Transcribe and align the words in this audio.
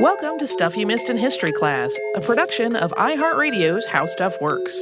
Welcome 0.00 0.38
to 0.38 0.46
Stuff 0.46 0.76
You 0.76 0.86
Missed 0.86 1.08
in 1.08 1.16
History 1.16 1.52
class, 1.52 1.96
a 2.16 2.20
production 2.20 2.76
of 2.76 2.90
iHeartRadio's 2.92 3.86
How 3.86 4.06
Stuff 4.06 4.40
Works. 4.40 4.72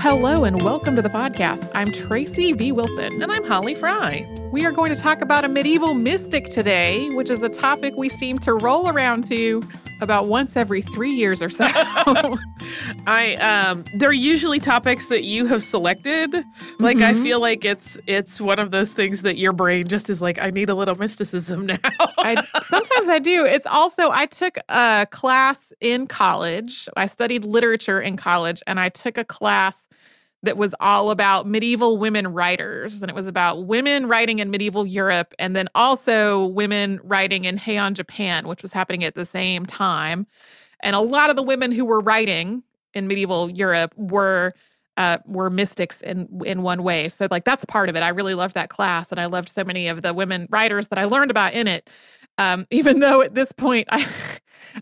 Hello 0.00 0.44
and 0.44 0.62
welcome 0.62 0.96
to 0.96 1.02
the 1.02 1.08
podcast. 1.08 1.70
I'm 1.74 1.92
Tracy 1.92 2.52
V. 2.52 2.72
Wilson. 2.72 3.22
And 3.22 3.32
I'm 3.32 3.44
Holly 3.44 3.74
Fry. 3.74 4.26
We 4.52 4.64
are 4.64 4.72
going 4.72 4.94
to 4.94 5.00
talk 5.00 5.22
about 5.22 5.44
a 5.44 5.48
medieval 5.48 5.94
mystic 5.94 6.50
today, 6.50 7.08
which 7.10 7.30
is 7.30 7.42
a 7.42 7.48
topic 7.48 7.94
we 7.96 8.08
seem 8.08 8.38
to 8.40 8.52
roll 8.54 8.88
around 8.88 9.24
to 9.28 9.62
about 10.02 10.26
once 10.26 10.56
every 10.56 10.82
three 10.82 11.12
years 11.12 11.40
or 11.40 11.48
so. 11.48 11.64
I 13.06 13.36
um 13.40 13.84
they're 13.94 14.12
usually 14.12 14.58
topics 14.58 15.06
that 15.06 15.24
you 15.24 15.46
have 15.46 15.62
selected. 15.62 16.34
Like 16.78 16.98
mm-hmm. 16.98 17.20
I 17.20 17.22
feel 17.22 17.40
like 17.40 17.64
it's 17.64 17.98
it's 18.06 18.40
one 18.40 18.58
of 18.58 18.70
those 18.70 18.92
things 18.92 19.22
that 19.22 19.38
your 19.38 19.52
brain 19.52 19.88
just 19.88 20.10
is 20.10 20.20
like, 20.20 20.38
I 20.38 20.50
need 20.50 20.68
a 20.68 20.74
little 20.74 20.96
mysticism 20.96 21.66
now. 21.66 21.78
I 22.18 22.44
sometimes 22.66 23.08
I 23.08 23.18
do. 23.18 23.44
It's 23.44 23.66
also 23.66 24.10
I 24.10 24.26
took 24.26 24.58
a 24.68 25.06
class 25.10 25.72
in 25.80 26.06
college. 26.06 26.88
I 26.96 27.06
studied 27.06 27.44
literature 27.44 28.00
in 28.00 28.16
college 28.16 28.62
and 28.66 28.78
I 28.80 28.88
took 28.88 29.16
a 29.16 29.24
class 29.24 29.88
that 30.42 30.56
was 30.56 30.74
all 30.80 31.10
about 31.10 31.46
medieval 31.46 31.98
women 31.98 32.32
writers. 32.32 33.00
And 33.00 33.08
it 33.08 33.14
was 33.14 33.28
about 33.28 33.66
women 33.66 34.06
writing 34.06 34.40
in 34.40 34.50
medieval 34.50 34.84
Europe 34.84 35.34
and 35.38 35.54
then 35.54 35.68
also 35.74 36.46
women 36.46 37.00
writing 37.04 37.44
in 37.44 37.58
Heian, 37.58 37.94
Japan, 37.94 38.48
which 38.48 38.62
was 38.62 38.72
happening 38.72 39.04
at 39.04 39.14
the 39.14 39.24
same 39.24 39.66
time. 39.66 40.26
And 40.82 40.96
a 40.96 41.00
lot 41.00 41.30
of 41.30 41.36
the 41.36 41.42
women 41.42 41.70
who 41.70 41.84
were 41.84 42.00
writing 42.00 42.62
in 42.94 43.06
medieval 43.06 43.50
Europe 43.50 43.94
were 43.96 44.54
uh, 44.96 45.18
were 45.26 45.48
mystics 45.48 46.02
in 46.02 46.28
in 46.44 46.62
one 46.62 46.82
way. 46.82 47.08
So 47.08 47.26
like 47.30 47.44
that's 47.44 47.64
part 47.64 47.88
of 47.88 47.96
it. 47.96 48.02
I 48.02 48.10
really 48.10 48.34
loved 48.34 48.54
that 48.54 48.68
class, 48.68 49.10
and 49.10 49.20
I 49.20 49.26
loved 49.26 49.48
so 49.48 49.64
many 49.64 49.88
of 49.88 50.02
the 50.02 50.12
women 50.12 50.46
writers 50.50 50.88
that 50.88 50.98
I 50.98 51.04
learned 51.04 51.30
about 51.30 51.54
in 51.54 51.66
it. 51.66 51.88
Um, 52.38 52.66
even 52.70 53.00
though 53.00 53.22
at 53.22 53.34
this 53.34 53.52
point 53.52 53.88
I 53.90 54.06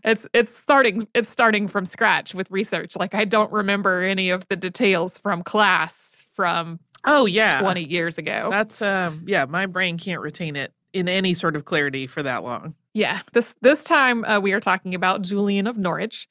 it's 0.03 0.27
it's 0.33 0.55
starting 0.55 1.07
it's 1.13 1.29
starting 1.29 1.67
from 1.67 1.85
scratch 1.85 2.33
with 2.33 2.49
research. 2.51 2.95
Like 2.95 3.13
I 3.13 3.25
don't 3.25 3.51
remember 3.51 4.01
any 4.01 4.29
of 4.29 4.47
the 4.49 4.55
details 4.55 5.17
from 5.17 5.43
class 5.43 6.17
from 6.33 6.79
oh 7.05 7.25
yeah 7.25 7.59
20 7.61 7.83
years 7.83 8.17
ago. 8.17 8.49
That's 8.51 8.81
um 8.81 9.23
yeah, 9.27 9.45
my 9.45 9.65
brain 9.65 9.97
can't 9.97 10.21
retain 10.21 10.55
it 10.55 10.73
in 10.93 11.07
any 11.07 11.33
sort 11.33 11.55
of 11.55 11.65
clarity 11.65 12.07
for 12.07 12.23
that 12.23 12.43
long. 12.43 12.75
Yeah. 12.93 13.21
This 13.33 13.55
this 13.61 13.83
time 13.83 14.25
uh, 14.25 14.39
we 14.39 14.53
are 14.53 14.59
talking 14.59 14.95
about 14.95 15.21
Julian 15.21 15.67
of 15.67 15.77
Norwich. 15.77 16.27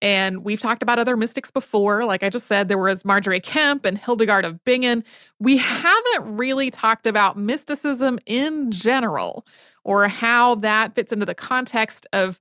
And 0.00 0.44
we've 0.44 0.60
talked 0.60 0.84
about 0.84 1.00
other 1.00 1.16
mystics 1.16 1.50
before. 1.50 2.04
Like 2.04 2.22
I 2.22 2.28
just 2.28 2.46
said, 2.46 2.68
there 2.68 2.78
was 2.78 3.04
Margery 3.04 3.40
Kempe 3.40 3.84
and 3.84 3.98
Hildegard 3.98 4.44
of 4.44 4.64
Bingen. 4.64 5.02
We 5.40 5.56
haven't 5.56 6.36
really 6.36 6.70
talked 6.70 7.04
about 7.04 7.36
mysticism 7.36 8.20
in 8.24 8.70
general 8.70 9.44
or 9.82 10.06
how 10.06 10.54
that 10.56 10.94
fits 10.94 11.12
into 11.12 11.26
the 11.26 11.34
context 11.34 12.06
of 12.12 12.38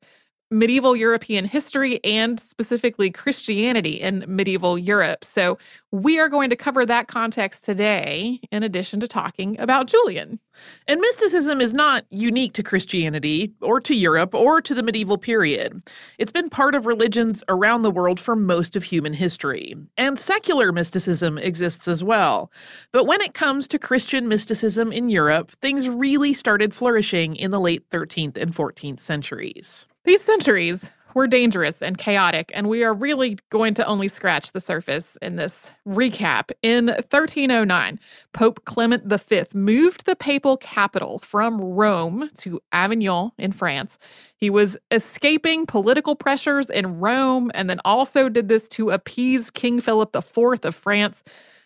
medieval 0.50 0.96
European 0.96 1.46
history 1.46 2.00
and 2.04 2.40
specifically 2.40 3.12
Christianity 3.12 4.00
in 4.02 4.24
medieval 4.28 4.78
Europe. 4.78 5.24
So, 5.24 5.58
we 5.92 6.20
are 6.20 6.28
going 6.28 6.50
to 6.50 6.56
cover 6.56 6.86
that 6.86 7.08
context 7.08 7.64
today, 7.64 8.42
in 8.52 8.62
addition 8.62 9.00
to 9.00 9.08
talking 9.08 9.58
about 9.60 9.88
Julian. 9.88 10.40
And 10.88 11.00
mysticism 11.00 11.62
is 11.62 11.74
not 11.74 12.06
unique 12.10 12.54
to 12.54 12.64
Christianity 12.64 13.54
or 13.62 13.80
to 13.82 13.96
Europe 13.96 14.34
or 14.34 14.62
to 14.62 14.74
the 14.74 14.84
medieval 14.84 15.18
period. 15.18 15.82
It's 16.18 16.32
been 16.32 16.50
part 16.50 16.76
of 16.76 16.86
religions 16.86 17.44
around 17.48 17.84
the 17.84 17.92
world 17.92 18.20
for 18.20 18.36
most 18.36 18.76
of 18.76 18.84
human 18.84 19.14
history. 19.14 19.76
And 19.98 20.20
secular 20.20 20.72
mysticism 20.72 21.38
exists 21.38 21.88
as 21.88 22.04
well. 22.04 22.52
But 22.92 23.06
when 23.06 23.22
it 23.22 23.34
comes 23.34 23.68
to 23.70 23.80
Christian 23.80 24.28
mysticism 24.28 24.92
in 24.92 25.10
Europe, 25.10 25.52
things 25.62 25.88
really 25.88 26.34
started 26.34 26.74
flourishing 26.74 27.36
in 27.36 27.52
the 27.52 27.60
late 27.60 27.90
13th 27.90 28.38
and 28.38 28.54
14th 28.54 29.00
centuries. 29.00 29.88
These 30.08 30.24
centuries 30.24 30.90
were 31.16 31.28
dangerous 31.28 31.82
and 31.82 31.98
chaotic, 31.98 32.50
and 32.56 32.70
we 32.70 32.82
are 32.86 32.94
really 32.94 33.40
going 33.50 33.74
to 33.74 33.86
only 33.86 34.08
scratch 34.08 34.54
the 34.54 34.62
surface 34.62 35.18
in 35.22 35.36
this 35.36 35.72
recap. 35.86 36.52
In 36.64 36.88
1309, 36.88 38.00
Pope 38.32 38.64
Clement 38.64 39.04
V 39.04 39.44
moved 39.54 40.06
the 40.06 40.16
papal 40.16 40.56
capital 40.56 41.20
from 41.20 41.60
Rome 41.60 42.30
to 42.38 42.62
Avignon 42.72 43.32
in 43.38 43.52
France. 43.52 44.00
He 44.38 44.50
was 44.50 44.78
escaping 44.92 45.66
political 45.66 46.16
pressures 46.16 46.70
in 46.70 47.02
Rome 47.02 47.52
and 47.54 47.70
then 47.70 47.82
also 47.84 48.30
did 48.30 48.48
this 48.48 48.70
to 48.70 48.92
appease 48.92 49.52
King 49.52 49.82
Philip 49.82 50.16
IV 50.16 50.64
of 50.64 50.74
France. 50.74 51.22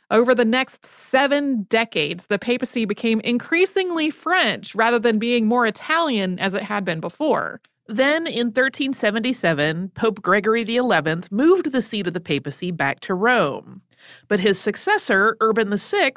Over 0.09 0.33
the 0.33 0.45
next 0.45 0.83
seven 0.83 1.67
decades, 1.69 2.25
the 2.25 2.39
papacy 2.39 2.85
became 2.85 3.19
increasingly 3.19 4.09
French 4.09 4.73
rather 4.73 4.97
than 4.97 5.19
being 5.19 5.45
more 5.45 5.67
Italian 5.67 6.39
as 6.39 6.55
it 6.55 6.63
had 6.63 6.83
been 6.83 7.01
before. 7.01 7.61
Then, 7.91 8.25
in 8.25 8.47
1377, 8.47 9.89
Pope 9.95 10.21
Gregory 10.21 10.65
XI 10.65 10.79
moved 11.29 11.73
the 11.73 11.81
seat 11.81 12.07
of 12.07 12.13
the 12.13 12.21
papacy 12.21 12.71
back 12.71 13.01
to 13.01 13.13
Rome. 13.13 13.81
But 14.29 14.39
his 14.39 14.57
successor, 14.57 15.35
Urban 15.41 15.75
VI, 15.75 16.13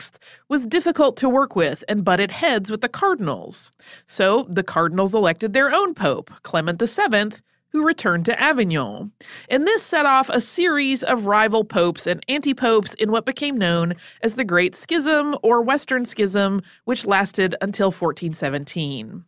was 0.48 0.66
difficult 0.66 1.16
to 1.16 1.28
work 1.28 1.56
with 1.56 1.82
and 1.88 2.04
butted 2.04 2.30
heads 2.30 2.70
with 2.70 2.80
the 2.80 2.88
cardinals. 2.88 3.72
So 4.06 4.46
the 4.48 4.62
cardinals 4.62 5.16
elected 5.16 5.52
their 5.52 5.72
own 5.72 5.94
pope, 5.94 6.30
Clement 6.44 6.80
VII, 6.80 7.32
who 7.70 7.84
returned 7.84 8.24
to 8.26 8.40
Avignon. 8.40 9.10
And 9.48 9.66
this 9.66 9.82
set 9.82 10.06
off 10.06 10.30
a 10.30 10.40
series 10.40 11.02
of 11.02 11.26
rival 11.26 11.64
popes 11.64 12.06
and 12.06 12.24
anti 12.28 12.54
popes 12.54 12.94
in 12.94 13.10
what 13.10 13.26
became 13.26 13.58
known 13.58 13.94
as 14.22 14.34
the 14.34 14.44
Great 14.44 14.76
Schism 14.76 15.36
or 15.42 15.60
Western 15.60 16.04
Schism, 16.04 16.62
which 16.84 17.04
lasted 17.04 17.56
until 17.60 17.88
1417. 17.88 19.24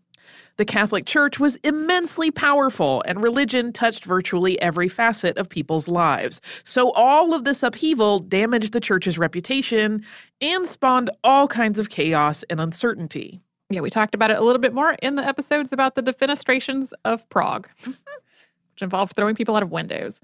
The 0.56 0.64
Catholic 0.64 1.04
Church 1.04 1.38
was 1.38 1.56
immensely 1.56 2.30
powerful, 2.30 3.02
and 3.06 3.22
religion 3.22 3.72
touched 3.72 4.06
virtually 4.06 4.58
every 4.60 4.88
facet 4.88 5.36
of 5.36 5.50
people's 5.50 5.86
lives. 5.86 6.40
So, 6.64 6.92
all 6.92 7.34
of 7.34 7.44
this 7.44 7.62
upheaval 7.62 8.20
damaged 8.20 8.72
the 8.72 8.80
Church's 8.80 9.18
reputation 9.18 10.02
and 10.40 10.66
spawned 10.66 11.10
all 11.22 11.46
kinds 11.46 11.78
of 11.78 11.90
chaos 11.90 12.42
and 12.48 12.58
uncertainty. 12.58 13.40
Yeah, 13.68 13.80
we 13.82 13.90
talked 13.90 14.14
about 14.14 14.30
it 14.30 14.38
a 14.38 14.42
little 14.42 14.60
bit 14.60 14.72
more 14.72 14.96
in 15.02 15.16
the 15.16 15.24
episodes 15.26 15.72
about 15.72 15.94
the 15.94 16.02
defenestrations 16.02 16.92
of 17.04 17.28
Prague, 17.28 17.68
which 17.84 18.80
involved 18.80 19.14
throwing 19.14 19.34
people 19.34 19.56
out 19.56 19.62
of 19.62 19.70
windows. 19.70 20.20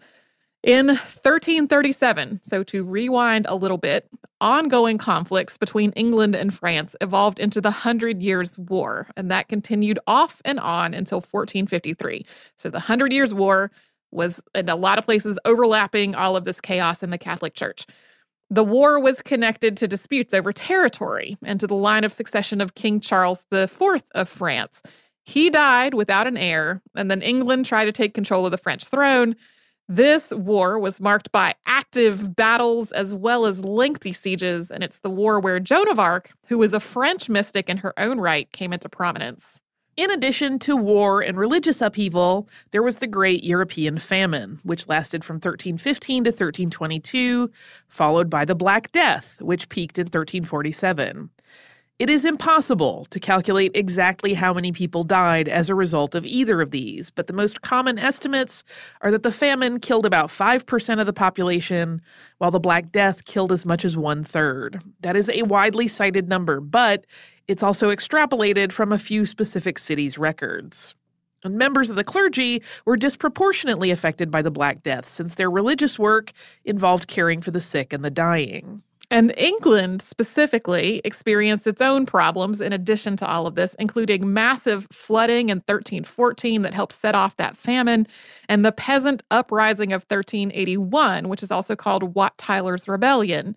In 0.63 0.87
1337, 0.87 2.41
so 2.45 2.63
to 2.63 2.85
rewind 2.85 3.47
a 3.49 3.57
little 3.57 3.79
bit, 3.79 4.09
ongoing 4.41 4.97
conflicts 4.97 5.57
between 5.57 5.91
England 5.93 6.37
and 6.37 6.55
France 6.55 6.95
evolved 7.01 7.41
into 7.41 7.61
the 7.61 7.73
Hundred 7.73 8.23
Years' 8.23 8.57
War, 8.57 9.09
and 9.17 9.29
that 9.29 9.49
continued 9.49 9.99
off 10.07 10.41
and 10.45 10.61
on 10.61 10.95
until 10.95 11.19
1453. 11.19 12.25
So 12.57 12.71
the 12.71 12.79
Hundred 12.79 13.13
Years' 13.13 13.35
War 13.35 13.73
was 14.13 14.41
in 14.55 14.69
a 14.69 14.77
lot 14.77 14.99
of 14.99 15.05
places 15.05 15.37
overlapping 15.45 16.15
all 16.15 16.37
of 16.37 16.45
this 16.45 16.61
chaos 16.61 17.03
in 17.03 17.11
the 17.11 17.19
Catholic 17.19 17.55
Church. 17.55 17.85
The 18.49 18.63
war 18.63 19.01
was 19.01 19.21
connected 19.21 19.77
to 19.79 19.89
disputes 19.89 20.33
over 20.33 20.53
territory 20.53 21.39
and 21.43 21.59
to 21.59 21.67
the 21.67 21.75
line 21.75 22.05
of 22.05 22.13
succession 22.13 22.61
of 22.61 22.77
King 22.77 23.01
Charles 23.01 23.45
IV 23.51 24.03
of 24.15 24.29
France. 24.29 24.81
He 25.25 25.51
died 25.51 25.95
without 25.95 26.27
an 26.29 26.37
heir, 26.37 26.83
and 26.95 27.11
then 27.11 27.23
England 27.23 27.67
tried 27.67 27.87
to 27.87 27.93
take 27.93 28.15
control 28.15 28.45
of 28.45 28.53
the 28.53 28.59
French 28.59 28.87
throne. 28.87 29.35
This 29.95 30.31
war 30.31 30.79
was 30.79 31.03
marked 31.03 31.31
by 31.33 31.53
active 31.67 32.35
battles 32.35 32.93
as 32.93 33.15
well 33.15 33.45
as 33.45 33.63
lengthy 33.63 34.15
sieges, 34.15 34.71
and 34.71 34.83
it's 34.83 35.01
the 35.01 35.11
war 35.11 35.39
where 35.39 35.61
Joan 35.61 35.87
of 35.91 35.99
Arc, 35.99 36.33
who 36.47 36.57
was 36.57 36.73
a 36.73 36.81
French 36.81 37.29
mystic 37.29 37.69
in 37.69 37.77
her 37.77 37.93
own 37.99 38.19
right, 38.19 38.51
came 38.53 38.73
into 38.73 38.89
prominence. 38.89 39.61
In 39.99 40.11
addition 40.11 40.59
to 40.61 40.77
war 40.77 41.21
and 41.21 41.37
religious 41.37 41.83
upheaval, 41.83 42.49
there 42.71 42.83
was 42.83 42.97
the 42.97 43.07
Great 43.07 43.45
European 43.45 43.99
Famine, 43.99 44.61
which 44.63 44.89
lasted 44.89 45.27
from 45.27 45.35
1315 45.35 46.25
to 46.25 46.31
1322, 46.31 47.51
followed 47.89 48.31
by 48.31 48.47
the 48.47 48.55
Black 48.55 48.93
Death, 48.93 49.37
which 49.43 49.69
peaked 49.69 49.99
in 49.99 50.05
1347. 50.05 51.29
It 52.03 52.11
is 52.11 52.25
impossible 52.25 53.07
to 53.11 53.21
calculate 53.21 53.71
exactly 53.77 54.35
how 54.35 54.53
many 54.53 54.73
people 54.73 55.05
died 55.05 55.49
as 55.49 55.69
a 55.69 55.77
result 55.77 56.17
of 56.17 56.27
either 56.27 56.61
of 56.61 56.73
these, 56.73 57.13
but 57.13 57.29
the 57.29 57.33
most 57.33 57.63
common 57.63 57.97
estimates 57.97 58.65
are 59.03 59.13
that 59.13 59.23
the 59.23 59.31
famine 59.31 59.79
killed 59.79 60.05
about 60.05 60.27
5% 60.27 60.99
of 60.99 61.07
the 61.07 61.13
population, 61.13 62.03
while 62.39 62.51
the 62.51 62.59
Black 62.59 62.91
Death 62.91 63.25
killed 63.25 63.53
as 63.53 63.65
much 63.65 63.85
as 63.85 63.97
one 63.97 64.25
third. 64.25 64.83
That 65.03 65.15
is 65.15 65.31
a 65.31 65.45
widely 65.45 65.87
cited 65.87 66.29
number, 66.29 66.61
but 66.61 67.07
it's 67.47 67.63
also 67.63 67.95
extrapolated 67.95 68.73
from 68.73 68.91
a 68.91 68.99
few 68.99 69.25
specific 69.25 69.79
cities' 69.79 70.19
records. 70.19 70.97
And 71.45 71.57
members 71.57 71.89
of 71.89 71.95
the 71.95 72.03
clergy 72.03 72.65
were 72.85 72.97
disproportionately 72.97 73.93
affected 73.93 74.29
by 74.29 74.43
the 74.43 74.51
Black 74.51 74.83
Death 74.83 75.07
since 75.07 75.37
their 75.37 75.53
religious 75.53 76.01
work 76.01 76.33
involved 76.65 77.07
caring 77.07 77.41
for 77.41 77.53
the 77.53 77.61
sick 77.61 77.93
and 77.93 78.05
the 78.05 78.11
dying. 78.11 78.83
And 79.13 79.35
England 79.37 80.01
specifically 80.01 81.03
experienced 81.05 81.67
its 81.67 81.83
own 81.83 82.07
problems 82.07 82.63
in 82.63 82.73
addition 82.73 83.15
to 83.19 83.29
all 83.29 83.47
of 83.47 83.57
this, 83.57 83.77
including 83.79 84.33
massive 84.33 84.89
flooding 84.91 85.51
in 85.51 85.59
1314 85.59 86.63
that 86.63 86.73
helped 86.73 86.95
set 86.95 87.15
off 87.15 87.37
that 87.37 87.55
famine, 87.55 88.07
and 88.49 88.65
the 88.65 88.73
peasant 88.73 89.23
uprising 89.31 89.93
of 89.93 90.07
1381, 90.09 91.29
which 91.29 91.43
is 91.43 91.51
also 91.51 91.77
called 91.77 92.15
Wat 92.15 92.39
Tyler's 92.39 92.89
Rebellion. 92.89 93.55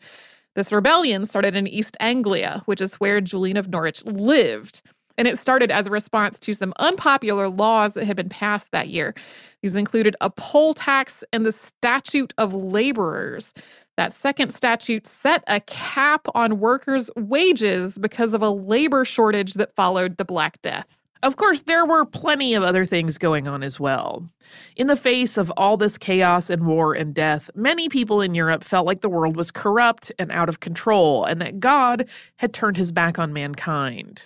This 0.56 0.74
rebellion 0.74 1.26
started 1.26 1.56
in 1.56 1.68
East 1.68 1.96
Anglia, 2.02 2.62
which 2.66 2.82
is 2.82 2.96
where 2.96 3.22
Julian 3.22 3.56
of 3.56 3.70
Norwich 3.70 4.04
lived. 4.04 4.82
And 5.18 5.26
it 5.26 5.40
started 5.40 5.72
as 5.72 5.88
a 5.88 5.92
response 5.92 6.38
to 6.40 6.54
some 6.54 6.74
unpopular 6.80 7.48
laws 7.48 7.94
that 7.94 8.04
had 8.04 8.18
been 8.18 8.28
passed 8.28 8.72
that 8.72 8.90
year. 8.90 9.16
These 9.62 9.78
included 9.78 10.18
a 10.20 10.30
poll 10.30 10.74
tax 10.74 11.24
and 11.32 11.46
the 11.46 11.54
Statute 11.54 12.34
of 12.38 12.54
Laborers. 12.54 13.54
That 13.98 14.12
second 14.14 14.54
statute 14.54 15.08
set 15.08 15.44
a 15.48 15.62
cap 15.62 16.28
on 16.36 16.60
workers' 16.60 17.10
wages 17.16 17.98
because 17.98 18.34
of 18.34 18.42
a 18.42 18.50
labor 18.50 19.06
shortage 19.06 19.54
that 19.54 19.74
followed 19.74 20.18
the 20.18 20.26
Black 20.26 20.62
Death. 20.62 20.98
Of 21.24 21.38
course, 21.38 21.64
there 21.64 21.86
were 21.86 22.06
plenty 22.06 22.54
of 22.54 22.62
other 22.62 22.86
things 22.86 23.18
going 23.18 23.48
on 23.48 23.64
as 23.64 23.80
well. 23.80 24.28
In 24.76 24.88
the 24.88 24.98
face 24.98 25.38
of 25.38 25.52
all 25.58 25.78
this 25.78 25.98
chaos 25.98 26.50
and 26.50 26.68
war 26.68 26.94
and 26.94 27.16
death, 27.16 27.50
many 27.56 27.90
people 27.90 28.22
in 28.22 28.36
Europe 28.36 28.64
felt 28.64 28.86
like 28.86 29.02
the 29.02 29.10
world 29.10 29.36
was 29.36 29.50
corrupt 29.50 30.12
and 30.20 30.32
out 30.32 30.50
of 30.50 30.60
control, 30.60 31.24
and 31.24 31.42
that 31.42 31.60
God 31.60 32.08
had 32.36 32.54
turned 32.54 32.78
his 32.78 32.92
back 32.92 33.18
on 33.18 33.34
mankind. 33.34 34.26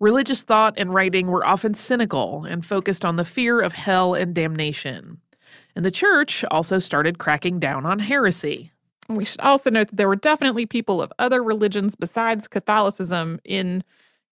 Religious 0.00 0.42
thought 0.42 0.74
and 0.76 0.92
writing 0.92 1.28
were 1.28 1.46
often 1.46 1.74
cynical 1.74 2.44
and 2.44 2.66
focused 2.66 3.04
on 3.04 3.14
the 3.16 3.24
fear 3.24 3.60
of 3.60 3.74
hell 3.74 4.14
and 4.14 4.34
damnation. 4.34 5.18
And 5.76 5.84
the 5.84 5.92
church 5.92 6.44
also 6.50 6.80
started 6.80 7.18
cracking 7.18 7.60
down 7.60 7.86
on 7.86 8.00
heresy. 8.00 8.72
We 9.08 9.24
should 9.24 9.40
also 9.40 9.70
note 9.70 9.88
that 9.88 9.96
there 9.96 10.08
were 10.08 10.16
definitely 10.16 10.66
people 10.66 11.02
of 11.02 11.12
other 11.18 11.42
religions 11.42 11.94
besides 11.96 12.48
Catholicism 12.48 13.40
in 13.44 13.84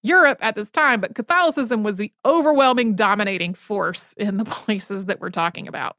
Europe 0.03 0.39
at 0.41 0.55
this 0.55 0.71
time, 0.71 1.01
but 1.01 1.15
Catholicism 1.15 1.83
was 1.83 1.97
the 1.97 2.13
overwhelming 2.25 2.95
dominating 2.95 3.55
force 3.55 4.15
in 4.15 4.37
the 4.37 4.45
places 4.47 5.07
that 5.07 5.21
we're 5.21 5.31
talking 5.31 5.69
about. 5.69 5.97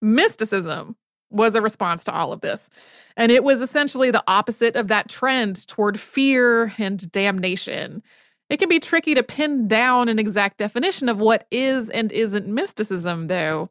Mysticism 0.00 0.96
was 1.30 1.54
a 1.54 1.62
response 1.62 2.04
to 2.04 2.12
all 2.12 2.32
of 2.32 2.40
this. 2.40 2.68
And 3.16 3.32
it 3.32 3.44
was 3.44 3.60
essentially 3.60 4.10
the 4.10 4.24
opposite 4.26 4.76
of 4.76 4.88
that 4.88 5.08
trend 5.08 5.66
toward 5.66 5.98
fear 5.98 6.72
and 6.78 7.10
damnation. 7.10 8.02
It 8.50 8.58
can 8.58 8.68
be 8.68 8.80
tricky 8.80 9.14
to 9.14 9.22
pin 9.22 9.66
down 9.66 10.08
an 10.08 10.18
exact 10.18 10.58
definition 10.58 11.08
of 11.08 11.20
what 11.20 11.46
is 11.50 11.88
and 11.88 12.12
isn't 12.12 12.46
mysticism, 12.46 13.28
though. 13.28 13.70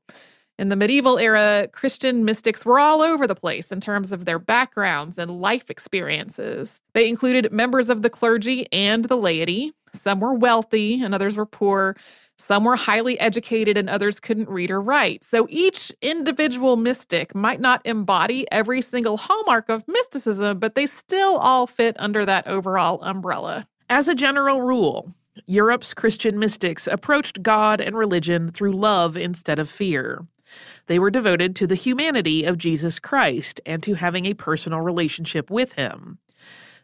In 0.61 0.69
the 0.69 0.75
medieval 0.75 1.17
era, 1.17 1.67
Christian 1.71 2.23
mystics 2.23 2.63
were 2.63 2.79
all 2.79 3.01
over 3.01 3.25
the 3.25 3.33
place 3.33 3.71
in 3.71 3.81
terms 3.81 4.11
of 4.11 4.25
their 4.25 4.37
backgrounds 4.37 5.17
and 5.17 5.41
life 5.41 5.71
experiences. 5.71 6.79
They 6.93 7.09
included 7.09 7.51
members 7.51 7.89
of 7.89 8.03
the 8.03 8.11
clergy 8.11 8.71
and 8.71 9.05
the 9.05 9.17
laity. 9.17 9.73
Some 9.91 10.19
were 10.19 10.35
wealthy 10.35 11.01
and 11.01 11.15
others 11.15 11.35
were 11.35 11.47
poor. 11.47 11.95
Some 12.37 12.63
were 12.63 12.75
highly 12.75 13.19
educated 13.19 13.75
and 13.75 13.89
others 13.89 14.19
couldn't 14.19 14.49
read 14.49 14.69
or 14.69 14.79
write. 14.79 15.23
So 15.23 15.47
each 15.49 15.91
individual 15.99 16.77
mystic 16.77 17.33
might 17.33 17.59
not 17.59 17.81
embody 17.83 18.45
every 18.51 18.83
single 18.83 19.17
hallmark 19.17 19.67
of 19.67 19.87
mysticism, 19.87 20.59
but 20.59 20.75
they 20.75 20.85
still 20.85 21.37
all 21.37 21.65
fit 21.65 21.95
under 21.97 22.23
that 22.25 22.45
overall 22.45 23.01
umbrella. 23.01 23.67
As 23.89 24.07
a 24.07 24.13
general 24.13 24.61
rule, 24.61 25.11
Europe's 25.47 25.95
Christian 25.95 26.37
mystics 26.37 26.85
approached 26.85 27.41
God 27.41 27.81
and 27.81 27.97
religion 27.97 28.51
through 28.51 28.73
love 28.73 29.17
instead 29.17 29.57
of 29.57 29.67
fear. 29.67 30.27
They 30.87 30.99
were 30.99 31.09
devoted 31.09 31.55
to 31.55 31.67
the 31.67 31.75
humanity 31.75 32.43
of 32.43 32.57
Jesus 32.57 32.99
Christ 32.99 33.61
and 33.65 33.81
to 33.83 33.93
having 33.93 34.25
a 34.25 34.33
personal 34.33 34.81
relationship 34.81 35.49
with 35.49 35.73
him. 35.73 36.19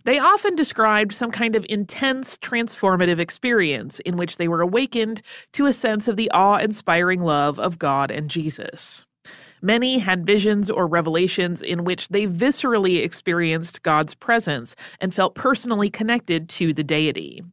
They 0.03 0.19
often 0.19 0.55
described 0.55 1.13
some 1.13 1.31
kind 1.31 1.55
of 1.55 1.65
intense, 1.67 2.37
transformative 2.37 3.19
experience 3.19 3.99
in 4.01 4.15
which 4.15 4.37
they 4.37 4.47
were 4.47 4.61
awakened 4.61 5.21
to 5.51 5.65
a 5.65 5.73
sense 5.73 6.07
of 6.07 6.15
the 6.15 6.31
awe 6.31 6.57
inspiring 6.57 7.21
love 7.21 7.59
of 7.59 7.77
God 7.77 8.09
and 8.09 8.29
Jesus. 8.29 9.05
Many 9.61 9.97
had 9.97 10.25
visions 10.25 10.69
or 10.69 10.87
revelations 10.87 11.61
in 11.61 11.83
which 11.83 12.09
they 12.09 12.27
viscerally 12.27 13.03
experienced 13.03 13.81
God's 13.81 14.13
presence 14.13 14.75
and 15.01 15.13
felt 15.13 15.35
personally 15.35 15.89
connected 15.89 16.47
to 16.49 16.73
the 16.73 16.83
deity. 16.83 17.43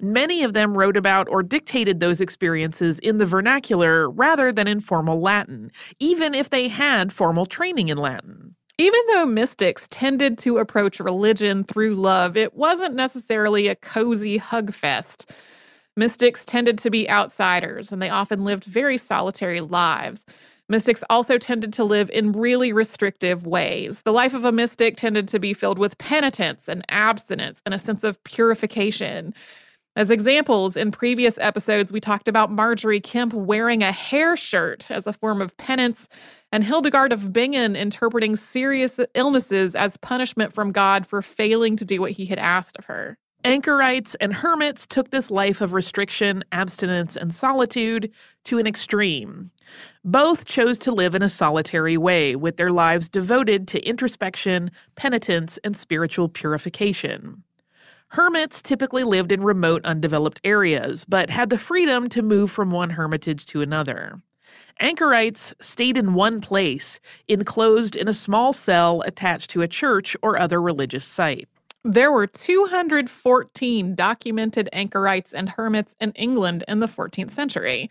Many 0.00 0.42
of 0.42 0.52
them 0.52 0.76
wrote 0.76 0.96
about 0.96 1.28
or 1.28 1.42
dictated 1.42 2.00
those 2.00 2.20
experiences 2.20 2.98
in 2.98 3.18
the 3.18 3.26
vernacular 3.26 4.10
rather 4.10 4.52
than 4.52 4.66
in 4.66 4.80
formal 4.80 5.20
Latin, 5.20 5.70
even 5.98 6.34
if 6.34 6.50
they 6.50 6.68
had 6.68 7.12
formal 7.12 7.46
training 7.46 7.88
in 7.88 7.98
Latin. 7.98 8.54
Even 8.80 9.00
though 9.08 9.26
mystics 9.26 9.88
tended 9.90 10.38
to 10.38 10.58
approach 10.58 11.00
religion 11.00 11.64
through 11.64 11.96
love, 11.96 12.36
it 12.36 12.54
wasn't 12.54 12.94
necessarily 12.94 13.66
a 13.66 13.74
cozy 13.74 14.36
hug 14.36 14.72
fest. 14.72 15.30
Mystics 15.96 16.44
tended 16.44 16.78
to 16.78 16.90
be 16.90 17.10
outsiders, 17.10 17.90
and 17.90 18.00
they 18.00 18.08
often 18.08 18.44
lived 18.44 18.62
very 18.62 18.96
solitary 18.96 19.60
lives. 19.60 20.24
Mystics 20.68 21.02
also 21.08 21.38
tended 21.38 21.72
to 21.74 21.84
live 21.84 22.10
in 22.10 22.32
really 22.32 22.72
restrictive 22.72 23.46
ways. 23.46 24.02
The 24.02 24.12
life 24.12 24.34
of 24.34 24.44
a 24.44 24.52
mystic 24.52 24.96
tended 24.96 25.26
to 25.28 25.38
be 25.38 25.54
filled 25.54 25.78
with 25.78 25.96
penitence 25.96 26.68
and 26.68 26.84
abstinence 26.90 27.62
and 27.64 27.74
a 27.74 27.78
sense 27.78 28.04
of 28.04 28.22
purification. 28.24 29.32
As 29.96 30.10
examples, 30.10 30.76
in 30.76 30.92
previous 30.92 31.38
episodes, 31.38 31.90
we 31.90 32.00
talked 32.00 32.28
about 32.28 32.52
Margery 32.52 33.00
Kempe 33.00 33.32
wearing 33.34 33.82
a 33.82 33.90
hair 33.90 34.36
shirt 34.36 34.90
as 34.90 35.06
a 35.06 35.12
form 35.12 35.40
of 35.40 35.56
penance, 35.56 36.06
and 36.52 36.62
Hildegard 36.62 37.12
of 37.12 37.32
Bingen 37.32 37.74
interpreting 37.74 38.36
serious 38.36 39.00
illnesses 39.14 39.74
as 39.74 39.96
punishment 39.96 40.52
from 40.52 40.70
God 40.70 41.06
for 41.06 41.22
failing 41.22 41.76
to 41.76 41.84
do 41.84 42.00
what 42.00 42.12
he 42.12 42.26
had 42.26 42.38
asked 42.38 42.76
of 42.76 42.84
her. 42.84 43.18
Anchorites 43.48 44.14
and 44.16 44.34
hermits 44.34 44.86
took 44.86 45.10
this 45.10 45.30
life 45.30 45.62
of 45.62 45.72
restriction, 45.72 46.44
abstinence, 46.52 47.16
and 47.16 47.34
solitude 47.34 48.12
to 48.44 48.58
an 48.58 48.66
extreme. 48.66 49.50
Both 50.04 50.44
chose 50.44 50.78
to 50.80 50.92
live 50.92 51.14
in 51.14 51.22
a 51.22 51.30
solitary 51.30 51.96
way, 51.96 52.36
with 52.36 52.58
their 52.58 52.70
lives 52.70 53.08
devoted 53.08 53.66
to 53.68 53.80
introspection, 53.80 54.70
penitence, 54.96 55.58
and 55.64 55.74
spiritual 55.74 56.28
purification. 56.28 57.42
Hermits 58.08 58.60
typically 58.60 59.02
lived 59.02 59.32
in 59.32 59.42
remote, 59.42 59.82
undeveloped 59.82 60.42
areas, 60.44 61.06
but 61.06 61.30
had 61.30 61.48
the 61.48 61.56
freedom 61.56 62.10
to 62.10 62.20
move 62.20 62.50
from 62.50 62.70
one 62.70 62.90
hermitage 62.90 63.46
to 63.46 63.62
another. 63.62 64.20
Anchorites 64.78 65.54
stayed 65.58 65.96
in 65.96 66.12
one 66.12 66.42
place, 66.42 67.00
enclosed 67.28 67.96
in 67.96 68.08
a 68.08 68.12
small 68.12 68.52
cell 68.52 69.00
attached 69.06 69.48
to 69.52 69.62
a 69.62 69.68
church 69.68 70.18
or 70.20 70.38
other 70.38 70.60
religious 70.60 71.06
site. 71.06 71.48
There 71.84 72.12
were 72.12 72.26
214 72.26 73.94
documented 73.94 74.68
anchorites 74.72 75.32
and 75.32 75.48
hermits 75.48 75.94
in 76.00 76.12
England 76.12 76.64
in 76.68 76.80
the 76.80 76.86
14th 76.88 77.32
century. 77.32 77.88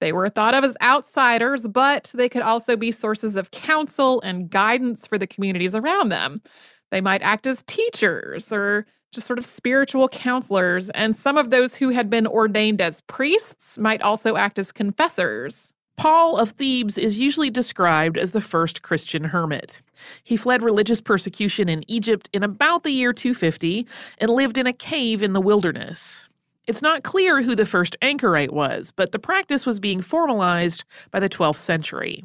They 0.00 0.12
were 0.12 0.28
thought 0.28 0.54
of 0.54 0.64
as 0.64 0.76
outsiders, 0.82 1.68
but 1.68 2.10
they 2.14 2.28
could 2.28 2.42
also 2.42 2.76
be 2.76 2.90
sources 2.90 3.36
of 3.36 3.50
counsel 3.50 4.20
and 4.22 4.50
guidance 4.50 5.06
for 5.06 5.18
the 5.18 5.26
communities 5.26 5.74
around 5.74 6.08
them. 6.08 6.42
They 6.90 7.00
might 7.00 7.22
act 7.22 7.46
as 7.46 7.62
teachers 7.66 8.52
or 8.52 8.86
just 9.12 9.26
sort 9.26 9.38
of 9.38 9.46
spiritual 9.46 10.08
counselors, 10.08 10.88
and 10.90 11.16
some 11.16 11.36
of 11.36 11.50
those 11.50 11.74
who 11.74 11.90
had 11.90 12.10
been 12.10 12.26
ordained 12.26 12.80
as 12.80 13.00
priests 13.02 13.76
might 13.76 14.00
also 14.02 14.36
act 14.36 14.58
as 14.58 14.72
confessors. 14.72 15.72
Paul 16.00 16.38
of 16.38 16.52
Thebes 16.52 16.96
is 16.96 17.18
usually 17.18 17.50
described 17.50 18.16
as 18.16 18.30
the 18.30 18.40
first 18.40 18.80
Christian 18.80 19.22
hermit. 19.22 19.82
He 20.24 20.34
fled 20.34 20.62
religious 20.62 21.02
persecution 21.02 21.68
in 21.68 21.84
Egypt 21.88 22.30
in 22.32 22.42
about 22.42 22.84
the 22.84 22.90
year 22.90 23.12
250 23.12 23.86
and 24.16 24.30
lived 24.30 24.56
in 24.56 24.66
a 24.66 24.72
cave 24.72 25.22
in 25.22 25.34
the 25.34 25.42
wilderness. 25.42 26.26
It's 26.66 26.80
not 26.80 27.02
clear 27.02 27.42
who 27.42 27.54
the 27.54 27.66
first 27.66 27.96
anchorite 28.00 28.54
was, 28.54 28.92
but 28.96 29.12
the 29.12 29.18
practice 29.18 29.66
was 29.66 29.78
being 29.78 30.00
formalized 30.00 30.84
by 31.10 31.20
the 31.20 31.28
12th 31.28 31.56
century. 31.56 32.24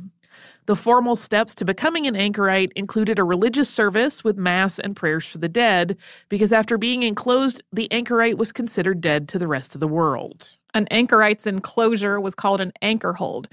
The 0.67 0.77
formal 0.77 1.17
steps 1.17 1.53
to 1.55 1.65
becoming 1.65 2.07
an 2.07 2.15
anchorite 2.15 2.71
included 2.77 3.19
a 3.19 3.25
religious 3.25 3.69
service 3.69 4.23
with 4.23 4.37
Mass 4.37 4.79
and 4.79 4.95
prayers 4.95 5.27
for 5.27 5.39
the 5.39 5.49
dead, 5.49 5.97
because 6.29 6.53
after 6.53 6.77
being 6.77 7.03
enclosed, 7.03 7.61
the 7.73 7.91
anchorite 7.91 8.37
was 8.37 8.53
considered 8.53 9.01
dead 9.01 9.27
to 9.27 9.37
the 9.37 9.49
rest 9.49 9.75
of 9.75 9.81
the 9.81 9.87
world. 9.87 10.57
An 10.75 10.89
anchorite's 10.91 11.47
enclosure 11.47 12.19
was 12.19 12.35
called 12.35 12.59
an 12.59 12.73
anchor 12.81 13.13
hold. 13.13 13.47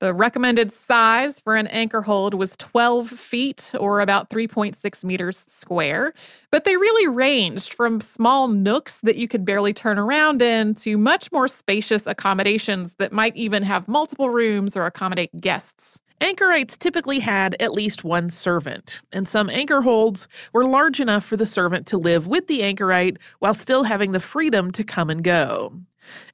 The 0.00 0.12
recommended 0.12 0.70
size 0.70 1.40
for 1.40 1.56
an 1.56 1.68
anchor 1.68 2.02
hold 2.02 2.34
was 2.34 2.54
12 2.58 3.08
feet 3.08 3.72
or 3.80 4.00
about 4.00 4.28
3.6 4.28 5.02
meters 5.02 5.42
square, 5.48 6.12
but 6.50 6.64
they 6.64 6.76
really 6.76 7.08
ranged 7.08 7.72
from 7.72 8.02
small 8.02 8.46
nooks 8.48 9.00
that 9.00 9.16
you 9.16 9.26
could 9.26 9.42
barely 9.42 9.72
turn 9.72 9.98
around 9.98 10.42
in 10.42 10.74
to 10.74 10.98
much 10.98 11.32
more 11.32 11.48
spacious 11.48 12.06
accommodations 12.06 12.92
that 12.98 13.10
might 13.10 13.34
even 13.36 13.62
have 13.62 13.88
multiple 13.88 14.28
rooms 14.28 14.76
or 14.76 14.84
accommodate 14.84 15.34
guests. 15.40 15.98
Anchorites 16.20 16.76
typically 16.76 17.20
had 17.20 17.56
at 17.58 17.72
least 17.72 18.04
one 18.04 18.28
servant, 18.28 19.00
and 19.12 19.26
some 19.26 19.48
anchor 19.48 19.80
holds 19.80 20.28
were 20.52 20.66
large 20.66 21.00
enough 21.00 21.24
for 21.24 21.38
the 21.38 21.46
servant 21.46 21.86
to 21.86 21.96
live 21.96 22.26
with 22.26 22.48
the 22.48 22.62
anchorite 22.62 23.16
while 23.38 23.54
still 23.54 23.84
having 23.84 24.12
the 24.12 24.20
freedom 24.20 24.70
to 24.72 24.84
come 24.84 25.08
and 25.08 25.24
go. 25.24 25.72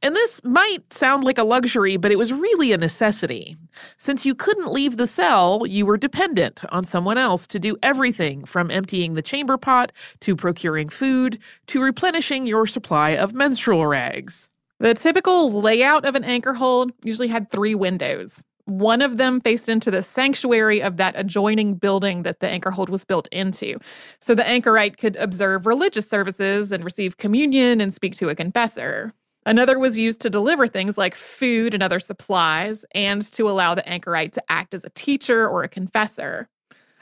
And 0.03 0.15
this 0.15 0.41
might 0.45 0.93
sound 0.93 1.25
like 1.25 1.39
a 1.39 1.45
luxury, 1.45 1.97
but 1.97 2.13
it 2.13 2.19
was 2.19 2.33
really 2.33 2.73
a 2.73 2.79
necessity. 2.79 3.57
Since 3.97 4.27
you 4.27 4.35
couldn't 4.35 4.73
leave 4.73 4.97
the 4.97 5.07
cell, 5.07 5.65
you 5.67 5.87
were 5.87 5.97
dependent 5.97 6.63
on 6.71 6.85
someone 6.85 7.19
else 7.19 7.47
to 7.49 7.59
do 7.59 7.77
everything 7.83 8.45
from 8.45 8.71
emptying 8.71 9.15
the 9.15 9.23
chamber 9.23 9.57
pot 9.57 9.93
to 10.21 10.37
procuring 10.37 10.89
food 10.89 11.39
to 11.67 11.83
replenishing 11.83 12.47
your 12.47 12.67
supply 12.67 13.11
of 13.11 13.35
menstrual 13.35 13.87
rags. 13.87 14.49
The 14.79 14.95
typical 14.95 15.53
layout 15.53 16.05
of 16.05 16.17
an 16.17 16.25
anchor 16.25 16.55
hold 16.55 16.93
usually 17.05 17.29
had 17.29 17.51
three 17.51 17.75
windows. 17.75 18.43
One 18.65 19.03
of 19.03 19.17
them 19.17 19.41
faced 19.41 19.69
into 19.69 19.91
the 19.91 20.03
sanctuary 20.03 20.83
of 20.83 20.97
that 20.97 21.15
adjoining 21.17 21.75
building 21.75 22.23
that 22.23 22.41
the 22.41 22.49
anchor 22.49 22.71
hold 22.71 22.89
was 22.89 23.05
built 23.05 23.29
into. 23.33 23.79
So 24.21 24.35
the 24.35 24.47
anchorite 24.47 24.99
could 24.99 25.17
observe 25.17 25.67
religious 25.67 26.09
services 26.09 26.71
and 26.71 26.85
receive 26.85 27.17
communion 27.17 27.81
and 27.81 27.93
speak 27.93 28.15
to 28.17 28.29
a 28.29 28.35
confessor. 28.35 29.13
Another 29.45 29.79
was 29.79 29.99
used 29.99 30.21
to 30.21 30.31
deliver 30.31 30.67
things 30.67 30.97
like 30.97 31.15
food 31.15 31.75
and 31.75 31.83
other 31.83 31.99
supplies, 31.99 32.85
and 32.95 33.23
to 33.33 33.49
allow 33.49 33.75
the 33.75 33.89
anchorite 33.89 34.33
to 34.35 34.43
act 34.49 34.75
as 34.75 34.85
a 34.85 34.91
teacher 34.91 35.49
or 35.49 35.63
a 35.63 35.69
confessor. 35.69 36.49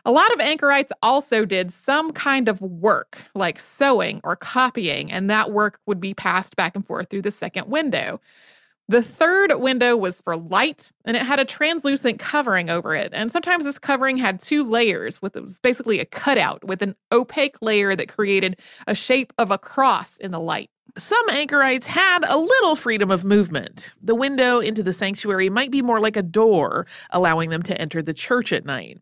A 0.07 0.13
lot 0.13 0.33
of 0.33 0.41
anchorites 0.41 0.93
also 1.03 1.45
did 1.45 1.71
some 1.71 2.13
kind 2.13 2.49
of 2.49 2.63
work, 2.63 3.19
like 3.35 3.61
sewing 3.61 4.21
or 4.25 4.35
copying, 4.35 5.13
and 5.13 5.29
that 5.29 5.53
work 5.53 5.79
would 5.87 6.01
be 6.01 6.15
passed 6.15 6.57
back 6.57 6.75
and 6.75 6.87
forth 6.87 7.11
through 7.11 7.23
the 7.23 7.31
second 7.31 7.69
window. 7.69 8.21
The 8.89 9.03
third 9.03 9.55
window 9.61 9.97
was 9.97 10.21
for 10.23 10.37
light, 10.37 10.91
and 11.05 11.17
it 11.17 11.23
had 11.23 11.39
a 11.39 11.45
translucent 11.45 12.19
covering 12.19 12.71
over 12.71 12.95
it. 12.97 13.11
And 13.13 13.31
sometimes 13.31 13.65
this 13.65 13.79
covering 13.79 14.17
had 14.17 14.41
two 14.41 14.65
layers, 14.65 15.23
with 15.23 15.37
it 15.37 15.45
was 15.45 15.61
basically 15.61 16.01
a 16.01 16.07
cutout 16.07 16.65
with 16.65 16.83
an 16.83 16.97
opaque 17.13 17.57
layer 17.61 17.95
that 17.95 18.09
created 18.09 18.59
a 18.87 18.95
shape 18.95 19.33
of 19.39 19.51
a 19.51 19.59
cross 19.59 20.17
in 20.17 20.33
the 20.33 20.41
light. 20.41 20.71
Some 20.97 21.29
anchorites 21.31 21.87
had 21.87 22.25
a 22.27 22.37
little 22.37 22.75
freedom 22.75 23.11
of 23.11 23.25
movement. 23.25 23.95
The 24.03 24.15
window 24.15 24.59
into 24.59 24.83
the 24.83 24.93
sanctuary 24.93 25.49
might 25.49 25.71
be 25.71 25.83
more 25.83 26.01
like 26.01 26.17
a 26.17 26.23
door, 26.23 26.87
allowing 27.11 27.51
them 27.51 27.63
to 27.65 27.81
enter 27.81 28.03
the 28.03 28.15
church 28.15 28.53
at 28.53 28.65
night. 28.65 28.99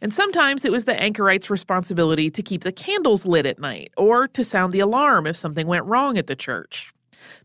And 0.00 0.14
sometimes 0.14 0.64
it 0.64 0.70
was 0.70 0.84
the 0.84 1.00
anchorite's 1.00 1.50
responsibility 1.50 2.30
to 2.30 2.42
keep 2.42 2.62
the 2.62 2.70
candles 2.70 3.26
lit 3.26 3.46
at 3.46 3.58
night 3.58 3.92
or 3.96 4.28
to 4.28 4.44
sound 4.44 4.72
the 4.72 4.80
alarm 4.80 5.26
if 5.26 5.36
something 5.36 5.66
went 5.66 5.84
wrong 5.86 6.16
at 6.16 6.28
the 6.28 6.36
church. 6.36 6.92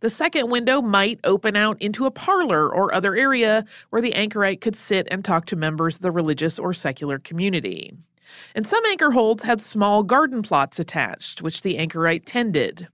The 0.01 0.10
second 0.10 0.50
window 0.51 0.82
might 0.82 1.20
open 1.24 1.56
out 1.56 1.82
into 1.82 2.06
a 2.06 2.12
parlor 2.12 2.72
or 2.72 2.94
other 2.94 3.16
area 3.16 3.66
where 3.89 4.01
the 4.01 4.13
anchorite 4.13 4.62
could 4.62 4.75
sit 4.75 5.08
and 5.10 5.24
talk 5.24 5.46
to 5.48 5.56
members 5.56 5.96
of 5.96 6.01
the 6.01 6.12
religious 6.12 6.60
or 6.60 6.74
secular 6.74 7.20
community. 7.20 7.94
And 8.54 8.68
some 8.68 8.86
anchor 8.86 9.12
holds 9.12 9.44
had 9.44 9.62
small 9.62 10.04
garden 10.04 10.42
plots 10.42 10.80
attached, 10.80 11.42
which 11.42 11.62
the 11.62 11.77
anchorite 11.77 12.25
tended. 12.25 12.88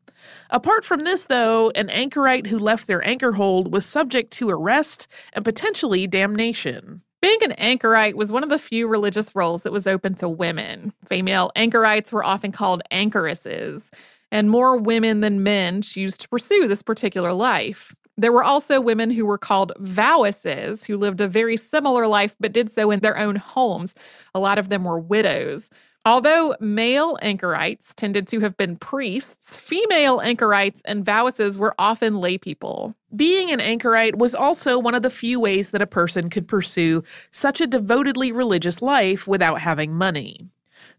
Apart 0.50 0.86
from 0.86 1.02
this, 1.02 1.26
though, 1.26 1.72
an 1.76 1.90
anchorite 1.90 2.48
who 2.48 2.60
left 2.60 2.88
their 2.88 3.06
anchor 3.06 3.34
hold 3.34 3.72
was 3.72 3.86
subject 3.86 4.32
to 4.34 4.50
arrest 4.50 5.08
and 5.34 5.44
potentially 5.44 6.08
damnation. 6.08 7.02
Being 7.22 7.42
an 7.44 7.54
anchorite 7.54 8.18
was 8.18 8.32
one 8.32 8.44
of 8.44 8.50
the 8.50 8.60
few 8.60 8.86
religious 8.88 9.34
roles 9.34 9.62
that 9.62 9.72
was 9.72 9.88
open 9.88 10.14
to 10.16 10.28
women. 10.28 10.92
Female 11.08 11.52
anchorites 11.56 12.12
were 12.12 12.24
often 12.24 12.52
called 12.52 12.82
anchoresses, 12.92 13.92
and 14.32 14.50
more 14.50 14.76
women 14.76 15.22
than 15.22 15.44
men 15.44 15.82
choose 15.82 16.18
to 16.18 16.28
pursue 16.28 16.68
this 16.68 16.82
particular 16.82 17.32
life. 17.32 17.96
There 18.18 18.32
were 18.32 18.44
also 18.44 18.82
women 18.82 19.10
who 19.10 19.26
were 19.26 19.38
called 19.38 19.72
vowesses, 19.80 20.84
who 20.84 20.98
lived 20.98 21.22
a 21.22 21.28
very 21.28 21.58
similar 21.58 22.08
life 22.08 22.36
but 22.40 22.52
did 22.52 22.72
so 22.72 22.92
in 22.92 23.00
their 23.00 23.18
own 23.18 23.38
homes. 23.38 23.94
A 24.36 24.40
lot 24.40 24.60
of 24.60 24.70
them 24.70 24.84
were 24.84 25.00
widows. 25.00 25.70
Although 26.06 26.58
male 26.60 27.18
anchorites 27.22 27.94
tended 27.94 28.28
to 28.28 28.42
have 28.42 28.58
been 28.58 28.76
priests, 28.76 29.56
female 29.56 30.20
anchorites 30.20 30.82
and 30.84 31.06
vowesses 31.06 31.58
were 31.58 31.74
often 31.80 32.16
laypeople. 32.16 32.94
Being 33.16 33.52
an 33.52 33.62
anchorite 33.62 34.18
was 34.18 34.36
also 34.36 34.78
one 34.78 34.96
of 34.96 35.02
the 35.02 35.10
few 35.10 35.40
ways 35.40 35.72
that 35.72 35.82
a 35.82 35.88
person 35.88 36.30
could 36.30 36.46
pursue 36.46 37.06
such 37.32 37.62
a 37.62 37.68
devotedly 37.68 38.34
religious 38.34 38.82
life 38.82 39.28
without 39.28 39.62
having 39.62 39.94
money. 39.94 40.50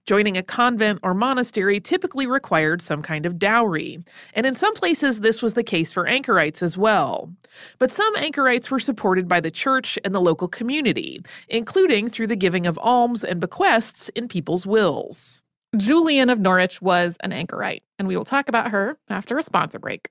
Joining 0.07 0.37
a 0.37 0.43
convent 0.43 1.01
or 1.03 1.15
monastery 1.15 1.81
typically 1.81 2.27
required 2.27 2.83
some 2.83 3.01
kind 3.01 3.25
of 3.25 3.39
dowry, 3.39 4.05
and 4.35 4.45
in 4.45 4.55
some 4.55 4.75
places 4.75 5.21
this 5.21 5.41
was 5.41 5.55
the 5.55 5.63
case 5.63 5.93
for 5.93 6.07
anchorites 6.07 6.63
as 6.63 6.77
well. 6.77 7.33
But 7.79 7.91
some 7.91 8.15
anchorites 8.17 8.71
were 8.71 8.81
supported 8.81 9.29
by 9.29 9.41
the 9.41 9.51
church 9.51 9.99
and 10.05 10.15
the 10.15 10.21
local 10.21 10.47
community, 10.47 11.23
including 11.49 12.11
through 12.11 12.27
the 12.27 12.37
giving 12.37 12.67
of 12.67 12.79
alms 12.83 13.25
and 13.25 13.41
bequests 13.41 14.11
in 14.11 14.29
people's 14.29 14.67
wills. 14.67 15.43
Julian 15.75 16.29
of 16.29 16.39
Norwich 16.39 16.83
was 16.83 17.17
an 17.21 17.33
anchorite, 17.33 17.83
and 17.99 18.07
we 18.07 18.15
will 18.15 18.25
talk 18.25 18.51
about 18.51 18.73
her 18.73 18.99
after 19.09 19.39
a 19.39 19.43
sponsor 19.43 19.79
break. 19.79 20.11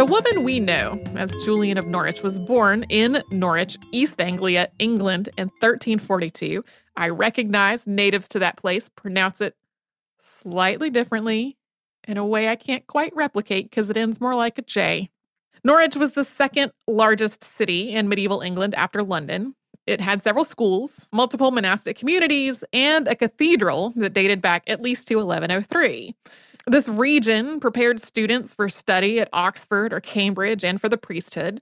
The 0.00 0.06
woman 0.06 0.44
we 0.44 0.60
know 0.60 0.98
as 1.16 1.30
Julian 1.44 1.76
of 1.76 1.86
Norwich 1.86 2.22
was 2.22 2.38
born 2.38 2.84
in 2.84 3.22
Norwich, 3.30 3.76
East 3.92 4.18
Anglia, 4.18 4.70
England 4.78 5.28
in 5.36 5.48
1342. 5.48 6.64
I 6.96 7.10
recognize 7.10 7.86
natives 7.86 8.26
to 8.28 8.38
that 8.38 8.56
place 8.56 8.88
pronounce 8.88 9.42
it 9.42 9.56
slightly 10.18 10.88
differently 10.88 11.58
in 12.08 12.16
a 12.16 12.24
way 12.24 12.48
I 12.48 12.56
can't 12.56 12.86
quite 12.86 13.14
replicate 13.14 13.68
because 13.68 13.90
it 13.90 13.98
ends 13.98 14.22
more 14.22 14.34
like 14.34 14.56
a 14.56 14.62
J. 14.62 15.10
Norwich 15.64 15.96
was 15.96 16.14
the 16.14 16.24
second 16.24 16.72
largest 16.86 17.44
city 17.44 17.90
in 17.90 18.08
medieval 18.08 18.40
England 18.40 18.74
after 18.76 19.02
London. 19.02 19.54
It 19.86 20.00
had 20.00 20.22
several 20.22 20.44
schools, 20.44 21.10
multiple 21.12 21.50
monastic 21.50 21.98
communities, 21.98 22.64
and 22.72 23.06
a 23.06 23.14
cathedral 23.14 23.92
that 23.96 24.14
dated 24.14 24.40
back 24.40 24.62
at 24.66 24.80
least 24.80 25.08
to 25.08 25.16
1103. 25.16 26.14
This 26.66 26.88
region 26.88 27.60
prepared 27.60 28.00
students 28.00 28.54
for 28.54 28.68
study 28.68 29.20
at 29.20 29.28
Oxford 29.32 29.92
or 29.92 30.00
Cambridge 30.00 30.64
and 30.64 30.80
for 30.80 30.88
the 30.88 30.98
priesthood. 30.98 31.60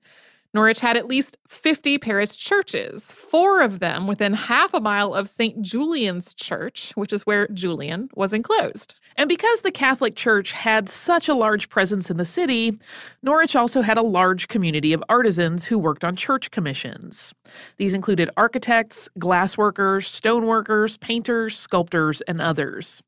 Norwich 0.54 0.80
had 0.80 0.96
at 0.96 1.06
least 1.06 1.36
50 1.48 1.98
parish 1.98 2.34
churches, 2.36 3.12
four 3.12 3.60
of 3.62 3.80
them 3.80 4.06
within 4.06 4.32
half 4.32 4.72
a 4.72 4.80
mile 4.80 5.14
of 5.14 5.28
St. 5.28 5.60
Julian's 5.60 6.32
Church, 6.34 6.92
which 6.94 7.12
is 7.12 7.26
where 7.26 7.48
Julian 7.48 8.08
was 8.14 8.32
enclosed. 8.32 8.98
And 9.18 9.28
because 9.28 9.62
the 9.62 9.72
Catholic 9.72 10.14
Church 10.14 10.52
had 10.52 10.88
such 10.88 11.28
a 11.28 11.34
large 11.34 11.68
presence 11.70 12.08
in 12.08 12.18
the 12.18 12.24
city, 12.24 12.78
Norwich 13.20 13.56
also 13.56 13.82
had 13.82 13.98
a 13.98 14.02
large 14.02 14.46
community 14.46 14.92
of 14.92 15.02
artisans 15.08 15.64
who 15.64 15.76
worked 15.76 16.04
on 16.04 16.14
church 16.14 16.52
commissions. 16.52 17.34
These 17.78 17.94
included 17.94 18.30
architects, 18.36 19.08
glassworkers, 19.18 20.06
stoneworkers, 20.06 21.00
painters, 21.00 21.58
sculptors, 21.58 22.20
and 22.22 22.40
others. 22.40 23.02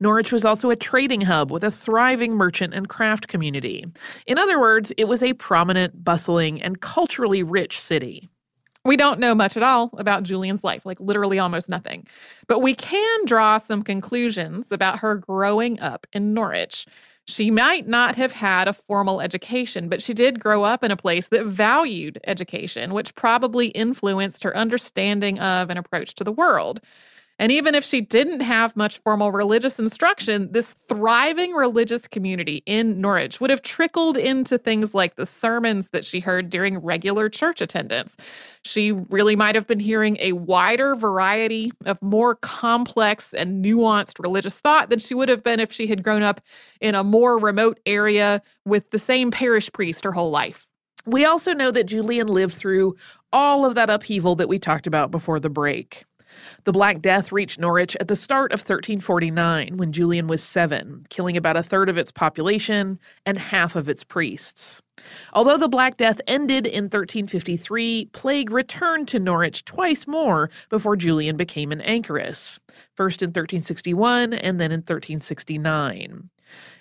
Norwich 0.00 0.32
was 0.32 0.46
also 0.46 0.70
a 0.70 0.76
trading 0.76 1.20
hub 1.20 1.50
with 1.50 1.62
a 1.62 1.70
thriving 1.70 2.32
merchant 2.32 2.72
and 2.72 2.88
craft 2.88 3.28
community. 3.28 3.84
In 4.26 4.38
other 4.38 4.58
words, 4.58 4.94
it 4.96 5.08
was 5.08 5.22
a 5.22 5.34
prominent, 5.34 6.02
bustling, 6.02 6.62
and 6.62 6.80
culturally 6.80 7.42
rich 7.42 7.78
city. 7.78 8.30
We 8.84 8.96
don't 8.96 9.20
know 9.20 9.34
much 9.34 9.56
at 9.56 9.62
all 9.62 9.90
about 9.98 10.22
Julian's 10.22 10.64
life, 10.64 10.86
like 10.86 10.98
literally 11.00 11.38
almost 11.38 11.68
nothing. 11.68 12.06
But 12.46 12.60
we 12.60 12.74
can 12.74 13.24
draw 13.26 13.58
some 13.58 13.82
conclusions 13.82 14.72
about 14.72 15.00
her 15.00 15.16
growing 15.16 15.78
up 15.80 16.06
in 16.12 16.32
Norwich. 16.32 16.86
She 17.26 17.50
might 17.50 17.86
not 17.86 18.16
have 18.16 18.32
had 18.32 18.66
a 18.68 18.72
formal 18.72 19.20
education, 19.20 19.88
but 19.88 20.02
she 20.02 20.14
did 20.14 20.40
grow 20.40 20.64
up 20.64 20.82
in 20.82 20.90
a 20.90 20.96
place 20.96 21.28
that 21.28 21.44
valued 21.44 22.18
education, 22.26 22.94
which 22.94 23.14
probably 23.14 23.68
influenced 23.68 24.42
her 24.42 24.56
understanding 24.56 25.38
of 25.38 25.68
and 25.68 25.78
approach 25.78 26.14
to 26.14 26.24
the 26.24 26.32
world. 26.32 26.80
And 27.40 27.50
even 27.50 27.74
if 27.74 27.82
she 27.82 28.02
didn't 28.02 28.40
have 28.40 28.76
much 28.76 28.98
formal 28.98 29.32
religious 29.32 29.78
instruction, 29.78 30.52
this 30.52 30.74
thriving 30.88 31.54
religious 31.54 32.06
community 32.06 32.62
in 32.66 33.00
Norwich 33.00 33.40
would 33.40 33.48
have 33.48 33.62
trickled 33.62 34.18
into 34.18 34.58
things 34.58 34.92
like 34.92 35.16
the 35.16 35.24
sermons 35.24 35.88
that 35.92 36.04
she 36.04 36.20
heard 36.20 36.50
during 36.50 36.76
regular 36.80 37.30
church 37.30 37.62
attendance. 37.62 38.18
She 38.62 38.92
really 38.92 39.36
might 39.36 39.54
have 39.54 39.66
been 39.66 39.80
hearing 39.80 40.18
a 40.20 40.32
wider 40.32 40.94
variety 40.94 41.72
of 41.86 42.00
more 42.02 42.34
complex 42.34 43.32
and 43.32 43.64
nuanced 43.64 44.22
religious 44.22 44.58
thought 44.58 44.90
than 44.90 44.98
she 44.98 45.14
would 45.14 45.30
have 45.30 45.42
been 45.42 45.60
if 45.60 45.72
she 45.72 45.86
had 45.86 46.02
grown 46.02 46.22
up 46.22 46.42
in 46.82 46.94
a 46.94 47.02
more 47.02 47.38
remote 47.38 47.80
area 47.86 48.42
with 48.66 48.90
the 48.90 48.98
same 48.98 49.30
parish 49.30 49.72
priest 49.72 50.04
her 50.04 50.12
whole 50.12 50.30
life. 50.30 50.66
We 51.06 51.24
also 51.24 51.54
know 51.54 51.70
that 51.70 51.84
Julian 51.84 52.26
lived 52.26 52.52
through 52.52 52.96
all 53.32 53.64
of 53.64 53.74
that 53.76 53.88
upheaval 53.88 54.34
that 54.34 54.48
we 54.50 54.58
talked 54.58 54.86
about 54.86 55.10
before 55.10 55.40
the 55.40 55.48
break. 55.48 56.04
The 56.64 56.72
Black 56.72 57.00
Death 57.00 57.32
reached 57.32 57.58
Norwich 57.58 57.96
at 58.00 58.08
the 58.08 58.16
start 58.16 58.52
of 58.52 58.60
1349 58.60 59.76
when 59.76 59.92
Julian 59.92 60.26
was 60.26 60.42
seven, 60.42 61.04
killing 61.08 61.36
about 61.36 61.56
a 61.56 61.62
third 61.62 61.88
of 61.88 61.98
its 61.98 62.12
population 62.12 62.98
and 63.24 63.38
half 63.38 63.76
of 63.76 63.88
its 63.88 64.04
priests. 64.04 64.82
Although 65.32 65.56
the 65.56 65.68
Black 65.68 65.96
Death 65.96 66.20
ended 66.26 66.66
in 66.66 66.84
1353, 66.84 68.06
plague 68.12 68.50
returned 68.50 69.08
to 69.08 69.18
Norwich 69.18 69.64
twice 69.64 70.06
more 70.06 70.50
before 70.68 70.96
Julian 70.96 71.36
became 71.36 71.72
an 71.72 71.80
anchoress, 71.80 72.58
first 72.94 73.22
in 73.22 73.28
1361 73.28 74.34
and 74.34 74.60
then 74.60 74.72
in 74.72 74.80
1369. 74.80 76.30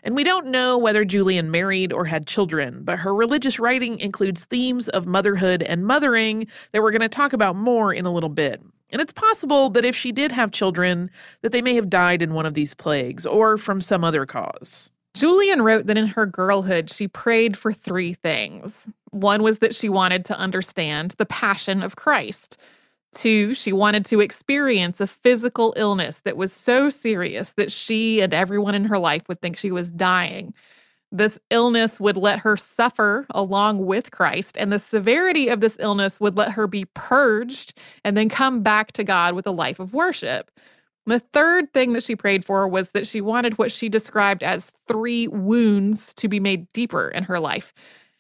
And 0.04 0.16
we 0.16 0.24
don't 0.24 0.48
know 0.48 0.78
whether 0.78 1.06
Julian 1.06 1.52
married 1.52 1.94
or 1.94 2.06
had 2.06 2.26
children, 2.26 2.84
but 2.84 3.00
her 3.00 3.14
religious 3.14 3.60
writing 3.60 4.00
includes 4.00 4.46
themes 4.46 4.90
of 4.90 5.06
motherhood 5.06 5.62
and 5.62 5.86
mothering 5.86 6.48
that 6.72 6.82
we're 6.82 6.92
going 6.92 7.02
to 7.02 7.10
talk 7.10 7.34
about 7.34 7.56
more 7.56 7.94
in 7.94 8.06
a 8.06 8.14
little 8.14 8.30
bit. 8.30 8.62
And 8.92 9.02
it's 9.02 9.14
possible 9.14 9.70
that 9.72 9.86
if 9.86 9.96
she 9.96 10.12
did 10.12 10.32
have 10.32 10.52
children, 10.52 11.10
that 11.42 11.52
they 11.52 11.62
may 11.62 11.76
have 11.76 11.90
died 11.90 12.22
in 12.22 12.34
one 12.34 12.46
of 12.46 12.54
these 12.54 12.74
plagues 12.74 13.26
or 13.26 13.58
from 13.58 13.82
some 13.82 14.04
other 14.04 14.26
cause. 14.26 14.90
Julian 15.16 15.62
wrote 15.62 15.86
that 15.88 15.98
in 15.98 16.08
her 16.08 16.26
girlhood, 16.26 16.90
she 16.90 17.08
prayed 17.08 17.58
for 17.58 17.74
three 17.74 18.14
things. 18.14 18.88
One 19.12 19.44
was 19.44 19.60
that 19.60 19.76
she 19.76 19.90
wanted 19.90 20.24
to 20.26 20.38
understand 20.38 21.16
the 21.18 21.26
passion 21.26 21.84
of 21.84 21.96
Christ. 21.96 22.58
Two, 23.12 23.54
she 23.56 23.74
wanted 23.74 24.06
to 24.06 24.20
experience 24.20 25.02
a 25.02 25.08
physical 25.08 25.74
illness 25.76 26.20
that 26.26 26.38
was 26.38 26.54
so 26.54 26.90
serious 26.90 27.54
that 27.54 27.72
she 27.72 28.22
and 28.22 28.34
everyone 28.34 28.76
in 28.76 28.86
her 28.86 29.00
life 29.00 29.24
would 29.28 29.42
think 29.42 29.58
she 29.58 29.72
was 29.72 29.92
dying. 29.92 30.54
This 31.12 31.40
illness 31.50 32.00
would 32.00 32.18
let 32.18 32.40
her 32.40 32.56
suffer 32.56 33.26
along 33.32 33.86
with 33.86 34.12
Christ, 34.12 34.58
and 34.58 34.72
the 34.72 34.80
severity 34.80 35.48
of 35.48 35.60
this 35.60 35.76
illness 35.80 36.20
would 36.20 36.38
let 36.38 36.52
her 36.52 36.68
be 36.68 36.86
purged 36.94 37.74
and 38.04 38.16
then 38.16 38.30
come 38.30 38.62
back 38.62 38.92
to 38.94 39.04
God 39.04 39.34
with 39.34 39.48
a 39.48 39.52
life 39.52 39.80
of 39.80 39.94
worship. 39.94 40.52
The 41.08 41.20
third 41.20 41.74
thing 41.74 41.94
that 41.94 42.04
she 42.04 42.16
prayed 42.16 42.46
for 42.46 42.68
was 42.68 42.92
that 42.92 43.08
she 43.08 43.22
wanted 43.22 43.58
what 43.58 43.72
she 43.72 43.90
described 43.90 44.44
as 44.44 44.72
three 44.88 45.28
wounds 45.28 46.14
to 46.16 46.28
be 46.28 46.40
made 46.40 46.72
deeper 46.74 47.10
in 47.10 47.24
her 47.24 47.40
life. 47.40 47.74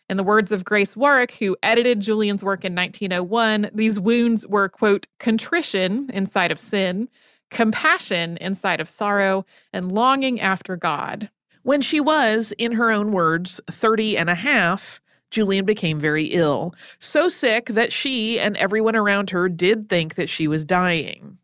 In 0.10 0.17
the 0.17 0.23
words 0.23 0.52
of 0.52 0.65
Grace 0.65 0.97
Warrack, 0.97 1.34
who 1.34 1.56
edited 1.62 1.99
Julian's 1.99 2.43
work 2.43 2.65
in 2.65 2.73
1901, 2.73 3.69
these 3.75 3.99
wounds 3.99 4.47
were, 4.47 4.67
quote, 4.67 5.06
contrition 5.19 6.10
inside 6.12 6.52
of 6.52 6.60
sin, 6.60 7.10
compassion 7.52 8.38
inside 8.38 8.82
of 8.82 8.89
sorrow, 8.89 9.45
and 9.71 9.91
longing 9.91 10.41
after 10.41 10.75
God. 10.75 11.30
When 11.69 11.82
she 11.82 11.99
was, 11.99 12.51
in 12.58 12.71
her 12.71 12.89
own 12.89 13.12
words, 13.12 13.62
30 13.69 14.17
and 14.17 14.27
a 14.27 14.34
half, 14.34 14.99
Julian 15.29 15.65
became 15.65 15.99
very 15.99 16.25
ill, 16.25 16.73
so 16.97 17.27
sick 17.27 17.67
that 17.67 17.93
she 17.93 18.39
and 18.39 18.58
everyone 18.58 18.95
around 18.95 19.29
her 19.29 19.47
did 19.47 19.88
think 19.88 20.15
that 20.15 20.29
she 20.29 20.47
was 20.47 20.65
dying. 20.65 21.38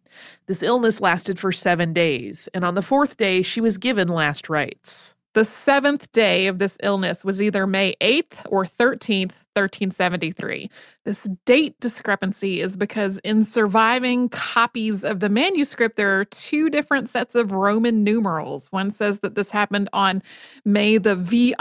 This 0.48 0.64
illness 0.64 1.00
lasted 1.00 1.38
for 1.38 1.52
seven 1.52 1.94
days, 1.94 2.50
and 2.56 2.66
on 2.66 2.74
the 2.74 2.82
fourth 2.82 3.18
day, 3.18 3.44
she 3.44 3.62
was 3.62 3.78
given 3.78 4.08
last 4.08 4.50
rites. 4.50 5.14
The 5.36 5.44
seventh 5.44 6.14
day 6.14 6.48
of 6.48 6.60
this 6.60 6.78
illness 6.82 7.26
was 7.26 7.42
either 7.42 7.68
May 7.68 7.96
8th 8.00 8.46
or 8.48 8.64
13th, 8.64 9.34
1373. 9.54 10.72
This 11.04 11.28
date 11.44 11.78
discrepancy 11.82 12.62
is 12.62 12.78
because 12.78 13.18
in 13.18 13.44
surviving 13.44 14.30
copies 14.30 15.04
of 15.04 15.20
the 15.20 15.28
manuscript, 15.28 15.98
there 15.98 16.18
are 16.18 16.24
two 16.24 16.70
different 16.70 17.10
sets 17.10 17.36
of 17.36 17.52
Roman 17.52 18.02
numerals. 18.02 18.72
One 18.72 18.92
says 18.92 19.20
that 19.20 19.36
this 19.36 19.52
happened 19.52 19.90
on 19.92 20.24
May 20.64 20.98
the 20.98 21.18
VIII, 21.18 21.56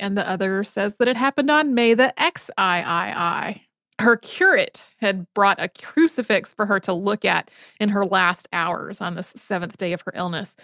and 0.00 0.18
the 0.18 0.28
other 0.28 0.64
says 0.64 0.96
that 0.96 1.06
it 1.06 1.16
happened 1.16 1.52
on 1.52 1.72
May 1.72 1.94
the 1.94 2.12
XIII 2.18 3.62
her 3.98 4.16
curate 4.18 4.94
had 4.98 5.26
brought 5.32 5.60
a 5.60 5.68
crucifix 5.68 6.52
for 6.52 6.66
her 6.66 6.78
to 6.80 6.92
look 6.92 7.24
at 7.24 7.50
in 7.80 7.88
her 7.88 8.04
last 8.04 8.46
hours 8.52 9.00
on 9.00 9.14
this 9.14 9.32
seventh 9.36 9.78
day 9.78 9.94
of 9.94 10.02
her 10.02 10.12
illness. 10.14 10.54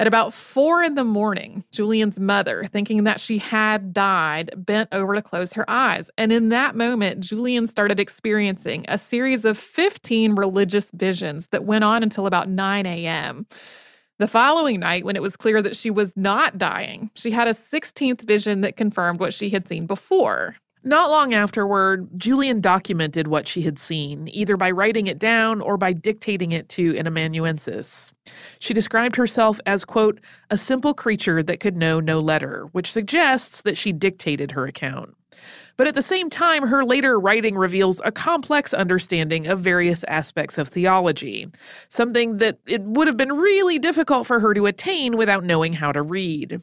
At 0.00 0.06
about 0.06 0.32
four 0.32 0.82
in 0.82 0.94
the 0.94 1.04
morning, 1.04 1.62
Julian's 1.72 2.18
mother, 2.18 2.66
thinking 2.72 3.04
that 3.04 3.20
she 3.20 3.36
had 3.36 3.92
died, 3.92 4.50
bent 4.56 4.88
over 4.92 5.14
to 5.14 5.20
close 5.20 5.52
her 5.52 5.68
eyes. 5.68 6.10
And 6.16 6.32
in 6.32 6.48
that 6.48 6.74
moment, 6.74 7.20
Julian 7.20 7.66
started 7.66 8.00
experiencing 8.00 8.86
a 8.88 8.96
series 8.96 9.44
of 9.44 9.58
15 9.58 10.36
religious 10.36 10.90
visions 10.92 11.48
that 11.48 11.66
went 11.66 11.84
on 11.84 12.02
until 12.02 12.26
about 12.26 12.48
9 12.48 12.86
a.m. 12.86 13.46
The 14.18 14.26
following 14.26 14.80
night, 14.80 15.04
when 15.04 15.16
it 15.16 15.22
was 15.22 15.36
clear 15.36 15.60
that 15.60 15.76
she 15.76 15.90
was 15.90 16.16
not 16.16 16.56
dying, 16.56 17.10
she 17.14 17.30
had 17.30 17.46
a 17.46 17.52
16th 17.52 18.22
vision 18.22 18.62
that 18.62 18.78
confirmed 18.78 19.20
what 19.20 19.34
she 19.34 19.50
had 19.50 19.68
seen 19.68 19.84
before. 19.84 20.56
Not 20.82 21.10
long 21.10 21.34
afterward, 21.34 22.08
Julian 22.16 22.62
documented 22.62 23.28
what 23.28 23.46
she 23.46 23.62
had 23.62 23.78
seen, 23.78 24.28
either 24.32 24.56
by 24.56 24.70
writing 24.70 25.08
it 25.08 25.18
down 25.18 25.60
or 25.60 25.76
by 25.76 25.92
dictating 25.92 26.52
it 26.52 26.70
to 26.70 26.96
an 26.96 27.06
amanuensis. 27.06 28.12
She 28.60 28.72
described 28.72 29.16
herself 29.16 29.60
as, 29.66 29.84
quote, 29.84 30.20
a 30.48 30.56
simple 30.56 30.94
creature 30.94 31.42
that 31.42 31.60
could 31.60 31.76
know 31.76 32.00
no 32.00 32.18
letter, 32.18 32.66
which 32.72 32.90
suggests 32.90 33.60
that 33.60 33.76
she 33.76 33.92
dictated 33.92 34.52
her 34.52 34.66
account. 34.66 35.14
But 35.80 35.86
at 35.86 35.94
the 35.94 36.02
same 36.02 36.28
time, 36.28 36.66
her 36.66 36.84
later 36.84 37.18
writing 37.18 37.56
reveals 37.56 38.02
a 38.04 38.12
complex 38.12 38.74
understanding 38.74 39.46
of 39.46 39.60
various 39.60 40.04
aspects 40.08 40.58
of 40.58 40.68
theology, 40.68 41.48
something 41.88 42.36
that 42.36 42.58
it 42.66 42.82
would 42.82 43.06
have 43.06 43.16
been 43.16 43.32
really 43.32 43.78
difficult 43.78 44.26
for 44.26 44.40
her 44.40 44.52
to 44.52 44.66
attain 44.66 45.16
without 45.16 45.42
knowing 45.42 45.72
how 45.72 45.90
to 45.90 46.02
read. 46.02 46.60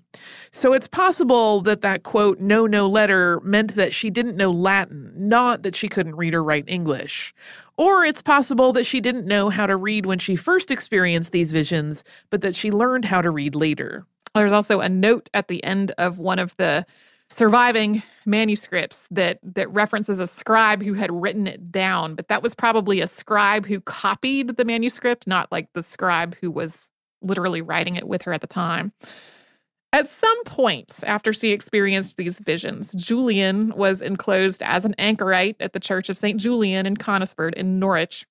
So 0.51 0.71
it's 0.71 0.88
possible 0.88 1.62
that 1.62 1.82
that 1.82 2.03
quote, 2.03 2.39
no, 2.39 2.67
no 2.67 2.86
letter, 2.86 3.39
meant 3.39 3.73
that 3.73 3.91
she 3.91 4.12
didn't 4.12 4.38
know 4.38 4.51
Latin, 4.51 5.12
not 5.15 5.63
that 5.63 5.75
she 5.75 5.89
couldn't 5.89 6.15
read 6.15 6.36
or 6.36 6.43
write 6.43 6.65
English. 6.67 7.34
Or 7.75 8.06
it's 8.06 8.21
possible 8.21 8.71
that 8.73 8.86
she 8.86 9.01
didn't 9.01 9.25
know 9.25 9.49
how 9.49 9.65
to 9.65 9.77
read 9.77 10.06
when 10.06 10.19
she 10.19 10.36
first 10.36 10.69
experienced 10.69 11.32
these 11.32 11.51
visions, 11.51 12.03
but 12.30 12.41
that 12.41 12.53
she 12.53 12.69
learned 12.69 13.06
how 13.06 13.23
to 13.23 13.32
read 13.32 13.56
later. 13.56 14.06
There's 14.36 14.53
also 14.53 14.80
a 14.80 14.89
note 14.89 15.27
at 15.34 15.47
the 15.47 15.63
end 15.63 15.89
of 15.97 16.19
one 16.19 16.38
of 16.38 16.56
the 16.58 16.86
surviving 17.30 18.02
manuscripts 18.26 19.08
that 19.12 19.40
that 19.44 19.70
references 19.72 20.20
a 20.20 20.28
scribe 20.28 20.82
who 20.82 20.94
had 20.94 21.12
written 21.12 21.48
it 21.48 21.72
down 21.72 22.16
but 22.16 22.28
that 22.28 22.42
was 22.42 22.56
probably 22.56 23.00
a 23.02 23.08
scribe 23.08 23.66
who 23.66 23.80
copied 23.82 24.58
the 24.58 24.66
manuscript 24.66 25.28
not 25.28 25.52
like 25.52 25.72
the 25.74 25.84
scribe 25.84 26.36
who 26.42 26.50
was 26.50 26.90
literally 27.22 27.62
writing 27.62 27.96
it 27.96 28.08
with 28.08 28.22
her 28.22 28.32
at 28.32 28.42
the 28.42 28.48
time. 28.48 28.92
At 29.94 30.10
some 30.10 30.44
point 30.44 31.00
after 31.08 31.34
she 31.34 31.52
experienced 31.52 32.18
these 32.18 32.40
visions 32.40 32.94
julian 32.94 33.74
was 33.76 34.02
enclosed 34.02 34.62
as 34.62 34.86
an 34.86 34.96
anchorite 34.98 35.56
at 35.60 35.74
the 35.74 35.80
church 35.80 36.10
of 36.10 36.18
st 36.18 36.40
julian 36.40 36.86
in 36.86 36.98
conisford 36.98 37.54
in 37.56 37.80
norwich 37.80 38.26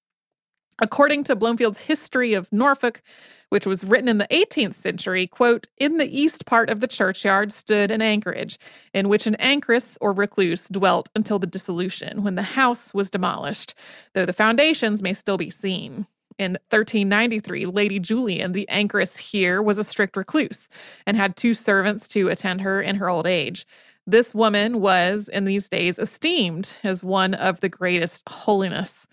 According 0.79 1.25
to 1.25 1.37
Blomefield's 1.37 1.81
History 1.81 2.35
of 2.35 2.53
Norfolk, 2.53 3.03
which 3.49 3.67
was 3.67 3.85
written 3.85 4.09
in 4.09 4.19
the 4.19 4.29
18th 4.31 4.75
century, 4.75 5.27
quote, 5.27 5.67
in 5.79 5.97
the 5.97 6.21
east 6.21 6.45
part 6.45 6.69
of 6.69 6.81
the 6.81 6.87
churchyard 6.87 7.53
stood 7.53 7.91
an 7.91 8.03
anchorage, 8.03 8.59
in 8.93 9.09
which 9.09 9.27
an 9.27 9.37
anchoress 9.37 9.97
or 10.01 10.12
recluse 10.12 10.69
dwelt 10.69 11.09
until 11.15 11.39
the 11.39 11.47
dissolution, 11.47 12.23
when 12.23 12.35
the 12.35 12.43
house 12.43 12.93
was 12.93 13.11
demolished, 13.11 13.75
though 14.12 14.27
the 14.27 14.33
foundations 14.33 15.01
may 15.01 15.15
still 15.15 15.39
be 15.39 15.51
seen. 15.51 16.07
In 16.39 16.53
1393, 16.69 17.65
Lady 17.65 17.99
Julian, 17.99 18.53
the 18.53 18.69
anchoress 18.69 19.17
here, 19.17 19.62
was 19.62 19.79
a 19.79 19.85
strict 19.85 20.17
recluse 20.17 20.69
and 21.07 21.17
had 21.17 21.37
two 21.37 21.55
servants 21.55 22.07
to 22.09 22.29
attend 22.29 22.61
her 22.61 22.83
in 22.83 22.97
her 22.97 23.09
old 23.09 23.27
age. 23.27 23.67
This 24.07 24.35
woman 24.35 24.81
was, 24.81 25.29
in 25.29 25.47
these 25.47 25.69
days, 25.69 25.99
esteemed 25.99 26.71
as 26.85 27.03
one 27.03 27.33
of 27.33 27.61
the 27.61 27.71
greatest 27.71 28.23
holiness. 28.29 29.09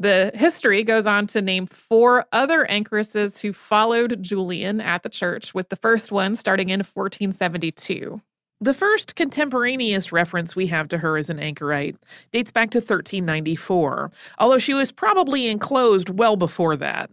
The 0.00 0.30
history 0.34 0.82
goes 0.82 1.04
on 1.04 1.26
to 1.28 1.42
name 1.42 1.66
four 1.66 2.24
other 2.32 2.64
anchoresses 2.70 3.38
who 3.42 3.52
followed 3.52 4.22
Julian 4.22 4.80
at 4.80 5.02
the 5.02 5.10
church, 5.10 5.52
with 5.52 5.68
the 5.68 5.76
first 5.76 6.10
one 6.10 6.36
starting 6.36 6.70
in 6.70 6.80
1472. 6.80 8.18
The 8.62 8.72
first 8.72 9.14
contemporaneous 9.14 10.10
reference 10.10 10.56
we 10.56 10.68
have 10.68 10.88
to 10.88 10.98
her 10.98 11.18
as 11.18 11.28
an 11.28 11.38
anchorite 11.38 11.96
dates 12.32 12.50
back 12.50 12.70
to 12.70 12.78
1394, 12.78 14.10
although 14.38 14.58
she 14.58 14.72
was 14.72 14.90
probably 14.90 15.48
enclosed 15.48 16.18
well 16.18 16.36
before 16.36 16.78
that. 16.78 17.10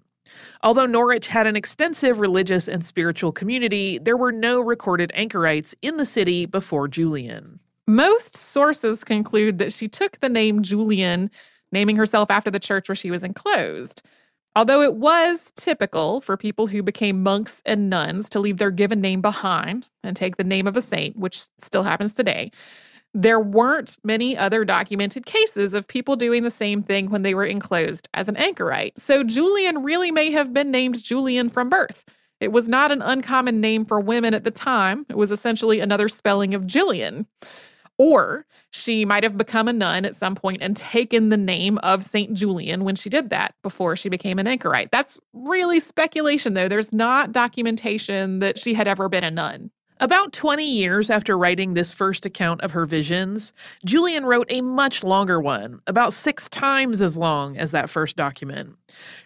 Although 0.64 0.86
Norwich 0.86 1.28
had 1.28 1.46
an 1.46 1.58
extensive 1.58 2.22
religious 2.22 2.70
and 2.70 2.86
spiritual 2.86 3.34
community, 3.34 3.98
there 3.98 4.18
were 4.18 4.32
no 4.32 4.62
recorded 4.62 5.12
anchorites 5.14 5.76
in 5.82 5.98
the 5.98 6.06
city 6.06 6.46
before 6.46 6.88
Julian. 6.88 7.60
Most 7.86 8.38
sources 8.38 9.04
conclude 9.04 9.58
that 9.58 9.74
she 9.74 9.90
took 9.90 10.20
the 10.20 10.30
name 10.30 10.62
Julian, 10.62 11.32
naming 11.72 11.96
herself 11.96 12.32
after 12.32 12.52
the 12.52 12.60
church 12.60 12.90
where 12.90 12.96
she 12.96 13.12
was 13.12 13.24
enclosed. 13.24 14.02
Although 14.56 14.82
it 14.82 14.96
was 14.96 15.54
typical 15.56 16.20
for 16.22 16.36
people 16.36 16.68
who 16.68 16.82
became 16.82 17.22
monks 17.22 17.62
and 17.66 17.90
nuns 17.90 18.28
to 18.30 18.40
leave 18.40 18.58
their 18.58 18.72
given 18.72 19.00
name 19.00 19.22
behind 19.22 19.88
and 20.04 20.16
take 20.16 20.38
the 20.38 20.44
name 20.44 20.66
of 20.66 20.76
a 20.76 20.82
saint, 20.82 21.16
which 21.16 21.42
still 21.60 21.84
happens 21.84 22.14
today, 22.14 22.52
there 23.14 23.40
weren't 23.40 23.98
many 24.04 24.36
other 24.36 24.66
documented 24.66 25.26
cases 25.26 25.74
of 25.74 25.88
people 25.88 26.16
doing 26.16 26.44
the 26.44 26.52
same 26.52 26.82
thing 26.84 27.10
when 27.10 27.22
they 27.22 27.34
were 27.34 27.46
enclosed 27.46 28.08
as 28.14 28.28
an 28.28 28.36
anchorite. 28.36 28.98
So 29.00 29.24
Julian 29.24 29.84
really 29.84 30.12
may 30.12 30.32
have 30.32 30.54
been 30.54 30.72
named 30.72 31.04
Julian 31.04 31.50
from 31.50 31.70
birth. 31.70 32.04
It 32.40 32.52
was 32.52 32.68
not 32.68 32.92
an 32.92 33.02
uncommon 33.02 33.62
name 33.62 33.86
for 33.86 34.00
women 34.00 34.34
at 34.34 34.44
the 34.44 34.52
time. 34.52 35.06
It 35.10 35.18
was 35.18 35.32
essentially 35.32 35.80
another 35.80 36.08
spelling 36.08 36.54
of 36.54 36.64
Jillian. 36.66 37.26
Or 37.98 38.46
she 38.70 39.06
might 39.06 39.24
have 39.24 39.38
become 39.38 39.68
a 39.68 39.74
nun 39.74 40.06
at 40.06 40.16
some 40.16 40.36
point 40.36 40.62
and 40.62 40.78
taken 40.78 41.30
the 41.30 41.38
name 41.38 41.80
of 41.80 42.04
St. 42.04 42.34
Julian 42.34 42.84
when 42.84 42.96
she 42.96 43.10
did 43.10 43.32
that 43.32 43.56
before 43.64 43.96
she 43.96 44.08
became 44.10 44.38
an 44.38 44.48
anchorite. 44.48 44.92
That's 44.92 45.20
really 45.34 45.80
speculation, 45.80 46.54
though. 46.54 46.68
There's 46.68 46.94
not 46.94 47.32
documentation 47.32 48.40
that 48.40 48.60
she 48.60 48.76
had 48.76 48.88
ever 48.88 49.10
been 49.10 49.24
a 49.24 49.32
nun. 49.32 49.72
About 50.00 50.32
20 50.32 50.64
years 50.64 51.10
after 51.10 51.36
writing 51.36 51.74
this 51.74 51.92
first 51.92 52.24
account 52.24 52.62
of 52.62 52.72
her 52.72 52.86
visions, 52.86 53.52
Julian 53.84 54.28
wrote 54.28 54.46
a 54.52 54.62
much 54.62 55.04
longer 55.04 55.42
one, 55.42 55.82
about 55.88 56.14
six 56.14 56.48
times 56.50 57.02
as 57.02 57.18
long 57.18 57.58
as 57.58 57.72
that 57.72 57.90
first 57.90 58.16
document. 58.16 58.76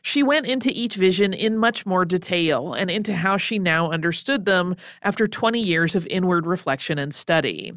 She 0.02 0.24
went 0.24 0.46
into 0.46 0.72
each 0.72 0.96
vision 0.96 1.34
in 1.34 1.58
much 1.58 1.86
more 1.86 2.06
detail 2.06 2.72
and 2.72 2.90
into 2.90 3.14
how 3.14 3.36
she 3.36 3.60
now 3.60 3.92
understood 3.92 4.46
them 4.46 4.78
after 5.04 5.28
20 5.28 5.60
years 5.60 5.94
of 5.94 6.08
inward 6.08 6.48
reflection 6.48 6.98
and 6.98 7.14
study. 7.14 7.74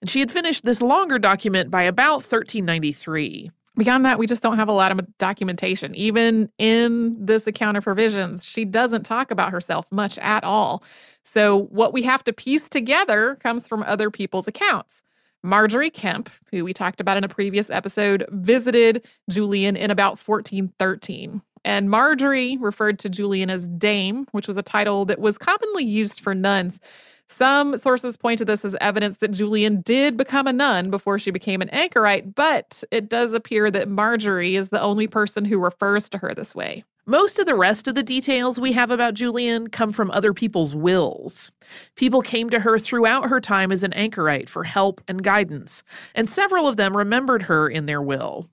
And 0.00 0.08
she 0.08 0.20
had 0.20 0.30
finished 0.30 0.64
this 0.64 0.80
longer 0.80 1.18
document 1.18 1.70
by 1.70 1.82
about 1.82 2.16
1393. 2.16 3.50
Beyond 3.76 4.04
that, 4.04 4.18
we 4.18 4.26
just 4.26 4.42
don't 4.42 4.56
have 4.56 4.68
a 4.68 4.72
lot 4.72 4.90
of 4.90 5.18
documentation. 5.18 5.94
Even 5.94 6.50
in 6.58 7.16
this 7.24 7.46
account 7.46 7.76
of 7.76 7.84
her 7.84 7.94
visions, 7.94 8.44
she 8.44 8.64
doesn't 8.64 9.04
talk 9.04 9.30
about 9.30 9.52
herself 9.52 9.90
much 9.92 10.18
at 10.18 10.42
all. 10.42 10.82
So, 11.22 11.66
what 11.66 11.92
we 11.92 12.02
have 12.02 12.24
to 12.24 12.32
piece 12.32 12.68
together 12.68 13.36
comes 13.36 13.68
from 13.68 13.84
other 13.84 14.10
people's 14.10 14.48
accounts. 14.48 15.02
Margery 15.44 15.90
Kempe, 15.90 16.30
who 16.50 16.64
we 16.64 16.72
talked 16.72 17.00
about 17.00 17.16
in 17.16 17.22
a 17.22 17.28
previous 17.28 17.70
episode, 17.70 18.24
visited 18.30 19.06
Julian 19.30 19.76
in 19.76 19.92
about 19.92 20.18
1413. 20.18 21.40
And 21.64 21.90
Margery 21.90 22.56
referred 22.58 22.98
to 23.00 23.08
Julian 23.08 23.50
as 23.50 23.68
Dame, 23.68 24.26
which 24.32 24.48
was 24.48 24.56
a 24.56 24.62
title 24.62 25.04
that 25.04 25.20
was 25.20 25.38
commonly 25.38 25.84
used 25.84 26.20
for 26.20 26.34
nuns. 26.34 26.80
Some 27.28 27.76
sources 27.78 28.16
point 28.16 28.38
to 28.38 28.44
this 28.44 28.64
as 28.64 28.76
evidence 28.80 29.18
that 29.18 29.32
Julian 29.32 29.80
did 29.82 30.16
become 30.16 30.46
a 30.46 30.52
nun 30.52 30.90
before 30.90 31.18
she 31.18 31.30
became 31.30 31.62
an 31.62 31.68
anchorite, 31.70 32.34
but 32.34 32.82
it 32.90 33.08
does 33.08 33.32
appear 33.32 33.70
that 33.70 33.88
Margery 33.88 34.56
is 34.56 34.70
the 34.70 34.80
only 34.80 35.06
person 35.06 35.44
who 35.44 35.60
refers 35.60 36.08
to 36.08 36.18
her 36.18 36.34
this 36.34 36.54
way. 36.54 36.84
Most 37.06 37.38
of 37.38 37.46
the 37.46 37.54
rest 37.54 37.88
of 37.88 37.94
the 37.94 38.02
details 38.02 38.60
we 38.60 38.72
have 38.72 38.90
about 38.90 39.14
Julian 39.14 39.68
come 39.68 39.92
from 39.92 40.10
other 40.10 40.34
people's 40.34 40.74
wills. 40.74 41.50
People 41.96 42.20
came 42.20 42.50
to 42.50 42.60
her 42.60 42.78
throughout 42.78 43.30
her 43.30 43.40
time 43.40 43.72
as 43.72 43.82
an 43.82 43.94
anchorite 43.94 44.48
for 44.48 44.64
help 44.64 45.00
and 45.08 45.22
guidance, 45.22 45.82
and 46.14 46.28
several 46.28 46.68
of 46.68 46.76
them 46.76 46.94
remembered 46.94 47.42
her 47.44 47.66
in 47.68 47.86
their 47.86 48.02
will. 48.02 48.50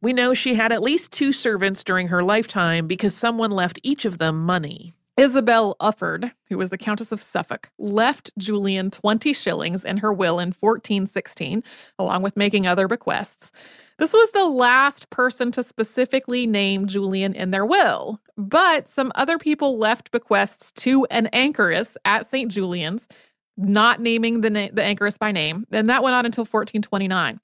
We 0.00 0.12
know 0.12 0.32
she 0.32 0.54
had 0.54 0.72
at 0.72 0.82
least 0.82 1.12
two 1.12 1.32
servants 1.32 1.84
during 1.84 2.08
her 2.08 2.22
lifetime 2.22 2.86
because 2.86 3.14
someone 3.14 3.50
left 3.50 3.80
each 3.82 4.04
of 4.04 4.18
them 4.18 4.42
money. 4.42 4.94
Isabel 5.18 5.74
Ufford, 5.80 6.30
who 6.48 6.56
was 6.56 6.70
the 6.70 6.78
Countess 6.78 7.10
of 7.10 7.20
Suffolk, 7.20 7.70
left 7.76 8.30
Julian 8.38 8.88
20 8.88 9.32
shillings 9.32 9.84
in 9.84 9.96
her 9.96 10.12
will 10.12 10.38
in 10.38 10.54
1416, 10.58 11.64
along 11.98 12.22
with 12.22 12.36
making 12.36 12.68
other 12.68 12.86
bequests. 12.86 13.50
This 13.98 14.12
was 14.12 14.30
the 14.30 14.46
last 14.46 15.10
person 15.10 15.50
to 15.52 15.64
specifically 15.64 16.46
name 16.46 16.86
Julian 16.86 17.34
in 17.34 17.50
their 17.50 17.66
will, 17.66 18.20
but 18.36 18.88
some 18.88 19.10
other 19.16 19.38
people 19.38 19.76
left 19.76 20.12
bequests 20.12 20.70
to 20.82 21.04
an 21.06 21.26
anchoress 21.32 21.96
at 22.04 22.30
St. 22.30 22.48
Julian's, 22.48 23.08
not 23.56 24.00
naming 24.00 24.42
the, 24.42 24.50
na- 24.50 24.68
the 24.72 24.84
anchoress 24.84 25.18
by 25.18 25.32
name, 25.32 25.66
and 25.72 25.90
that 25.90 26.04
went 26.04 26.14
on 26.14 26.26
until 26.26 26.42
1429. 26.42 27.40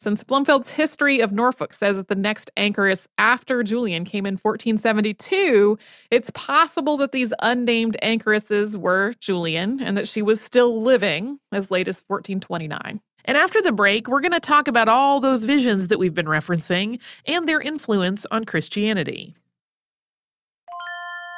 Since 0.00 0.22
Blomefield's 0.22 0.70
history 0.70 1.18
of 1.18 1.32
Norfolk 1.32 1.74
says 1.74 1.96
that 1.96 2.06
the 2.06 2.14
next 2.14 2.52
anchoress 2.56 3.08
after 3.18 3.64
Julian 3.64 4.04
came 4.04 4.26
in 4.26 4.34
1472, 4.34 5.76
it's 6.12 6.30
possible 6.34 6.96
that 6.98 7.10
these 7.10 7.32
unnamed 7.40 7.96
anchoresses 8.00 8.76
were 8.76 9.14
Julian 9.18 9.80
and 9.80 9.96
that 9.96 10.06
she 10.06 10.22
was 10.22 10.40
still 10.40 10.80
living 10.80 11.40
as 11.50 11.72
late 11.72 11.88
as 11.88 12.04
1429. 12.06 13.00
And 13.24 13.36
after 13.36 13.60
the 13.60 13.72
break, 13.72 14.06
we're 14.06 14.20
going 14.20 14.30
to 14.30 14.40
talk 14.40 14.68
about 14.68 14.88
all 14.88 15.18
those 15.18 15.42
visions 15.42 15.88
that 15.88 15.98
we've 15.98 16.14
been 16.14 16.26
referencing 16.26 17.00
and 17.26 17.48
their 17.48 17.60
influence 17.60 18.24
on 18.30 18.44
Christianity. 18.44 19.34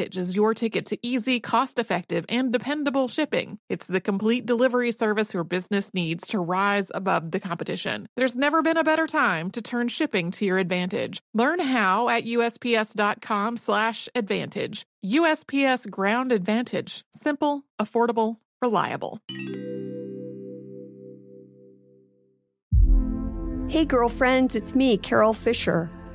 is 0.00 0.34
your 0.34 0.54
ticket 0.54 0.86
to 0.86 0.98
easy, 1.06 1.40
cost 1.40 1.78
effective, 1.78 2.24
and 2.28 2.52
dependable 2.52 3.06
shipping. 3.08 3.58
It's 3.68 3.86
the 3.86 4.00
complete 4.00 4.46
delivery 4.46 4.90
service 4.92 5.34
your 5.34 5.44
business 5.44 5.92
needs 5.92 6.26
to 6.28 6.40
rise 6.40 6.90
above 6.94 7.30
the 7.30 7.40
competition. 7.40 8.08
There's 8.16 8.36
never 8.36 8.62
been 8.62 8.76
a 8.76 8.84
better 8.84 9.06
time 9.06 9.50
to 9.50 9.62
turn 9.62 9.88
shipping 9.88 10.30
to 10.32 10.44
your 10.44 10.58
advantage. 10.58 11.20
Learn 11.34 11.58
how 11.58 12.08
at 12.08 12.24
USPS.com 12.24 13.56
slash 13.56 14.08
advantage. 14.14 14.86
USPS 15.04 15.90
Ground 15.90 16.32
Advantage. 16.32 17.04
Simple, 17.14 17.64
affordable, 17.80 18.36
reliable. 18.62 19.20
Hey, 23.68 23.84
girlfriends, 23.84 24.56
it's 24.56 24.74
me, 24.74 24.96
Carol 24.98 25.32
Fisher. 25.32 25.90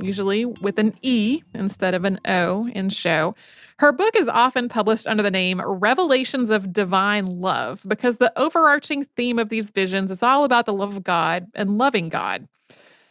usually 0.00 0.44
with 0.44 0.78
an 0.78 0.94
E 1.02 1.42
instead 1.54 1.94
of 1.94 2.04
an 2.04 2.20
O 2.24 2.68
in 2.68 2.88
show, 2.88 3.34
her 3.78 3.92
book 3.92 4.14
is 4.14 4.28
often 4.28 4.68
published 4.68 5.06
under 5.06 5.22
the 5.22 5.30
name 5.30 5.60
Revelations 5.64 6.50
of 6.50 6.72
Divine 6.72 7.40
Love 7.40 7.82
because 7.86 8.18
the 8.18 8.32
overarching 8.38 9.04
theme 9.16 9.38
of 9.38 9.48
these 9.48 9.70
visions 9.70 10.10
is 10.10 10.22
all 10.22 10.44
about 10.44 10.66
the 10.66 10.72
love 10.72 10.96
of 10.96 11.02
God 11.02 11.48
and 11.54 11.78
loving 11.78 12.08
God. 12.08 12.46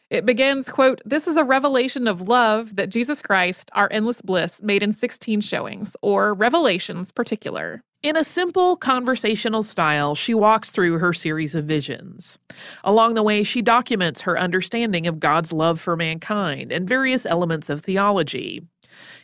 It 0.10 0.26
begins, 0.26 0.70
quote, 0.70 1.02
This 1.06 1.28
is 1.28 1.38
a 1.38 1.44
revelation 1.44 2.08
of 2.08 2.28
love 2.28 2.76
that 2.76 2.90
Jesus 2.90 3.22
Christ, 3.22 3.72
our 3.74 3.88
endless 3.92 4.22
bliss, 4.22 4.62
made 4.62 4.84
in 4.84 4.92
16 4.92 5.40
showings, 5.42 5.96
or 6.02 6.34
revelations 6.34 7.12
particular. 7.12 7.82
In 8.04 8.18
a 8.18 8.24
simple 8.24 8.78
conversational 8.78 9.62
style, 9.62 10.16
she 10.16 10.34
walks 10.34 10.72
through 10.72 10.98
her 10.98 11.14
series 11.14 11.54
of 11.54 11.66
visions. 11.66 12.40
Along 12.84 13.14
the 13.14 13.22
way, 13.22 13.44
she 13.44 13.62
documents 13.62 14.22
her 14.22 14.40
understanding 14.40 15.06
of 15.06 15.20
God's 15.20 15.54
love 15.54 15.80
for 15.80 15.96
mankind 15.96 16.72
and 16.72 16.90
various 16.90 17.28
elements 17.28 17.70
of 17.70 17.82
theology. 17.82 18.64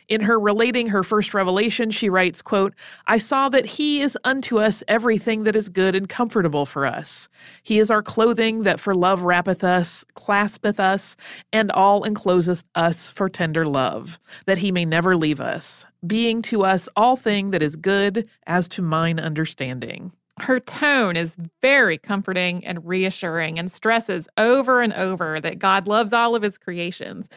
In 0.08 0.22
her 0.22 0.40
relating 0.40 0.88
her 0.88 1.02
first 1.02 1.34
revelation, 1.34 1.90
she 1.90 2.08
writes, 2.08 2.40
quote, 2.40 2.74
I 3.06 3.18
saw 3.18 3.50
that 3.50 3.66
he 3.66 4.00
is 4.00 4.16
unto 4.24 4.58
us 4.58 4.82
everything 4.88 5.44
that 5.44 5.54
is 5.54 5.68
good 5.68 5.94
and 5.94 6.08
comfortable 6.08 6.64
for 6.64 6.86
us. 6.86 7.28
He 7.62 7.78
is 7.78 7.90
our 7.90 8.02
clothing 8.02 8.62
that 8.62 8.80
for 8.80 8.94
love 8.94 9.22
wrappeth 9.22 9.62
us, 9.62 10.06
claspeth 10.14 10.80
us, 10.80 11.14
and 11.52 11.70
all 11.70 12.04
encloseth 12.04 12.64
us 12.74 13.10
for 13.10 13.28
tender 13.28 13.66
love, 13.66 14.18
that 14.46 14.58
he 14.58 14.72
may 14.72 14.86
never 14.86 15.14
leave 15.14 15.42
us, 15.42 15.84
being 16.06 16.40
to 16.42 16.64
us 16.64 16.88
all 16.96 17.16
thing 17.16 17.50
that 17.50 17.62
is 17.62 17.76
good 17.76 18.26
as 18.46 18.66
to 18.68 18.82
mine 18.82 19.20
understanding. 19.20 20.12
Her 20.40 20.60
tone 20.60 21.16
is 21.16 21.36
very 21.60 21.98
comforting 21.98 22.64
and 22.64 22.86
reassuring 22.86 23.58
and 23.58 23.70
stresses 23.70 24.28
over 24.38 24.80
and 24.80 24.92
over 24.92 25.40
that 25.40 25.58
God 25.58 25.88
loves 25.88 26.12
all 26.12 26.36
of 26.36 26.42
his 26.42 26.56
creations. 26.56 27.28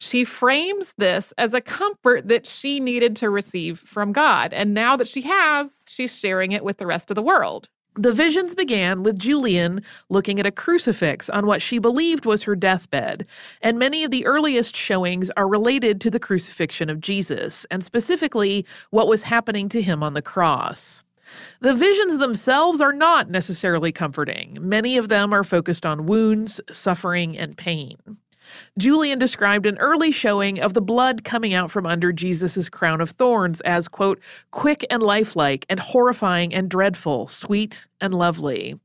She 0.00 0.24
frames 0.24 0.92
this 0.96 1.32
as 1.38 1.54
a 1.54 1.60
comfort 1.60 2.28
that 2.28 2.46
she 2.46 2.78
needed 2.80 3.16
to 3.16 3.30
receive 3.30 3.80
from 3.80 4.12
God. 4.12 4.52
And 4.52 4.72
now 4.72 4.96
that 4.96 5.08
she 5.08 5.22
has, 5.22 5.72
she's 5.88 6.16
sharing 6.16 6.52
it 6.52 6.64
with 6.64 6.78
the 6.78 6.86
rest 6.86 7.10
of 7.10 7.14
the 7.14 7.22
world. 7.22 7.68
The 7.94 8.12
visions 8.12 8.54
began 8.54 9.02
with 9.02 9.18
Julian 9.18 9.82
looking 10.08 10.38
at 10.38 10.46
a 10.46 10.52
crucifix 10.52 11.28
on 11.28 11.46
what 11.46 11.60
she 11.60 11.80
believed 11.80 12.26
was 12.26 12.44
her 12.44 12.54
deathbed, 12.54 13.26
and 13.60 13.76
many 13.76 14.04
of 14.04 14.12
the 14.12 14.24
earliest 14.24 14.76
showings 14.76 15.32
are 15.36 15.48
related 15.48 16.00
to 16.02 16.10
the 16.10 16.20
crucifixion 16.20 16.90
of 16.90 17.00
Jesus, 17.00 17.66
and 17.72 17.84
specifically 17.84 18.64
what 18.90 19.08
was 19.08 19.24
happening 19.24 19.68
to 19.70 19.82
him 19.82 20.04
on 20.04 20.14
the 20.14 20.22
cross. 20.22 21.02
The 21.58 21.74
visions 21.74 22.18
themselves 22.18 22.80
are 22.80 22.92
not 22.92 23.30
necessarily 23.30 23.90
comforting. 23.90 24.58
Many 24.60 24.96
of 24.96 25.08
them 25.08 25.32
are 25.34 25.42
focused 25.42 25.84
on 25.84 26.06
wounds, 26.06 26.60
suffering, 26.70 27.36
and 27.36 27.56
pain. 27.56 27.98
Julian 28.78 29.18
described 29.18 29.66
an 29.66 29.78
early 29.78 30.10
showing 30.10 30.60
of 30.60 30.74
the 30.74 30.80
blood 30.80 31.24
coming 31.24 31.54
out 31.54 31.70
from 31.70 31.86
under 31.86 32.12
Jesus' 32.12 32.68
crown 32.68 33.00
of 33.00 33.10
thorns 33.10 33.60
as, 33.62 33.88
quote, 33.88 34.20
quick 34.50 34.84
and 34.90 35.02
lifelike 35.02 35.66
and 35.68 35.80
horrifying 35.80 36.54
and 36.54 36.68
dreadful, 36.68 37.26
sweet 37.26 37.86
and 38.00 38.14
lovely. 38.14 38.78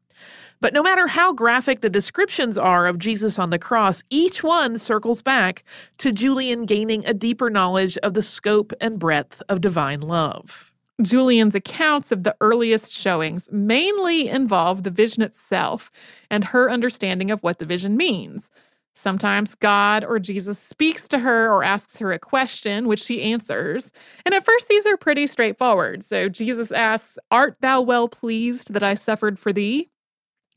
But 0.64 0.74
no 0.74 0.82
matter 0.82 1.08
how 1.08 1.34
graphic 1.34 1.82
the 1.82 1.90
descriptions 1.90 2.58
are 2.58 2.88
of 2.88 2.98
Jesus 2.98 3.38
on 3.38 3.50
the 3.50 3.60
cross, 3.60 4.02
each 4.10 4.44
one 4.44 4.78
circles 4.78 5.22
back 5.22 5.66
to 5.98 6.14
Julian 6.14 6.66
gaining 6.66 7.06
a 7.06 7.14
deeper 7.14 7.50
knowledge 7.50 7.98
of 7.98 8.14
the 8.14 8.22
scope 8.22 8.72
and 8.80 8.98
breadth 8.98 9.44
of 9.50 9.60
divine 9.60 10.00
love. 10.00 10.72
Julian's 11.02 11.56
accounts 11.56 12.12
of 12.12 12.24
the 12.24 12.36
earliest 12.40 12.94
showings 12.94 13.50
mainly 13.52 14.30
involve 14.30 14.84
the 14.84 14.92
vision 14.92 15.22
itself 15.22 15.92
and 16.30 16.46
her 16.46 16.72
understanding 16.72 17.30
of 17.30 17.42
what 17.42 17.60
the 17.60 17.66
vision 17.66 17.98
means. 17.98 18.50
Sometimes 18.96 19.56
God 19.56 20.04
or 20.04 20.20
Jesus 20.20 20.60
speaks 20.60 21.08
to 21.10 21.20
her 21.20 21.52
or 21.52 21.64
asks 21.64 22.00
her 22.00 22.12
a 22.12 22.20
question, 22.20 22.88
which 22.88 23.02
she 23.02 23.22
answers. 23.22 23.92
And 24.26 24.34
at 24.36 24.46
first, 24.46 24.68
these 24.68 24.86
are 24.86 24.98
pretty 24.98 25.28
straightforward. 25.28 26.04
So 26.04 26.30
Jesus 26.30 26.72
asks, 26.72 27.18
Art 27.32 27.58
thou 27.62 27.82
well 27.82 28.08
pleased 28.08 28.74
that 28.74 28.84
I 28.84 28.96
suffered 28.96 29.40
for 29.40 29.52
thee? 29.52 29.90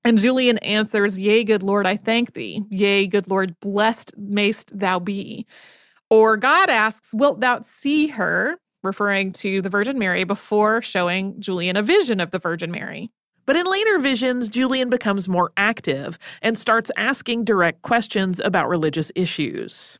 And 0.04 0.18
Julian 0.18 0.58
answers, 0.58 1.18
Yea, 1.18 1.44
good 1.44 1.62
Lord, 1.62 1.86
I 1.86 1.96
thank 1.96 2.34
thee. 2.34 2.62
Yea, 2.70 3.06
good 3.06 3.28
Lord, 3.28 3.58
blessed 3.60 4.12
mayst 4.16 4.78
thou 4.78 5.00
be. 5.00 5.46
Or 6.10 6.36
God 6.36 6.70
asks, 6.70 7.12
Wilt 7.12 7.40
thou 7.40 7.62
see 7.62 8.08
her? 8.08 8.58
referring 8.86 9.32
to 9.32 9.60
the 9.60 9.68
Virgin 9.68 9.98
Mary 9.98 10.24
before 10.24 10.80
showing 10.80 11.38
Julian 11.40 11.76
a 11.76 11.82
vision 11.82 12.20
of 12.20 12.30
the 12.30 12.38
Virgin 12.38 12.70
Mary. 12.70 13.10
But 13.46 13.56
in 13.56 13.66
later 13.66 13.98
visions, 13.98 14.48
Julian 14.48 14.90
becomes 14.90 15.28
more 15.28 15.52
active 15.56 16.18
and 16.42 16.58
starts 16.58 16.90
asking 16.96 17.44
direct 17.44 17.82
questions 17.82 18.40
about 18.40 18.68
religious 18.68 19.12
issues. 19.14 19.98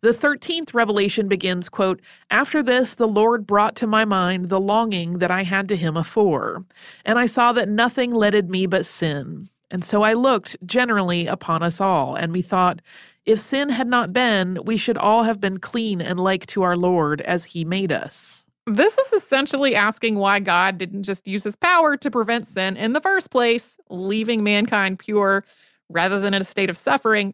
The 0.00 0.10
13th 0.10 0.74
revelation 0.74 1.26
begins, 1.26 1.68
quote, 1.68 2.00
After 2.30 2.62
this 2.62 2.94
the 2.94 3.08
Lord 3.08 3.46
brought 3.46 3.74
to 3.76 3.86
my 3.86 4.04
mind 4.04 4.48
the 4.48 4.60
longing 4.60 5.14
that 5.18 5.30
I 5.30 5.42
had 5.42 5.68
to 5.68 5.76
him 5.76 5.96
afore, 5.96 6.64
and 7.04 7.18
I 7.18 7.26
saw 7.26 7.52
that 7.52 7.68
nothing 7.68 8.12
leaded 8.12 8.50
me 8.50 8.66
but 8.66 8.86
sin. 8.86 9.48
And 9.70 9.84
so 9.84 10.02
I 10.02 10.12
looked 10.14 10.56
generally 10.64 11.26
upon 11.26 11.62
us 11.62 11.80
all, 11.80 12.14
and 12.14 12.32
methought, 12.32 12.80
if 13.26 13.38
sin 13.38 13.70
had 13.70 13.88
not 13.88 14.12
been, 14.12 14.58
we 14.64 14.76
should 14.76 14.96
all 14.96 15.24
have 15.24 15.40
been 15.40 15.58
clean 15.58 16.00
and 16.00 16.18
like 16.18 16.46
to 16.46 16.62
our 16.62 16.76
Lord 16.76 17.20
as 17.22 17.44
he 17.46 17.64
made 17.64 17.92
us. 17.92 18.37
This 18.68 18.98
is 18.98 19.12
essentially 19.14 19.74
asking 19.74 20.16
why 20.16 20.40
God 20.40 20.76
didn't 20.76 21.04
just 21.04 21.26
use 21.26 21.42
his 21.42 21.56
power 21.56 21.96
to 21.96 22.10
prevent 22.10 22.46
sin 22.46 22.76
in 22.76 22.92
the 22.92 23.00
first 23.00 23.30
place, 23.30 23.78
leaving 23.88 24.42
mankind 24.44 24.98
pure 24.98 25.44
rather 25.88 26.20
than 26.20 26.34
in 26.34 26.42
a 26.42 26.44
state 26.44 26.68
of 26.68 26.76
suffering, 26.76 27.32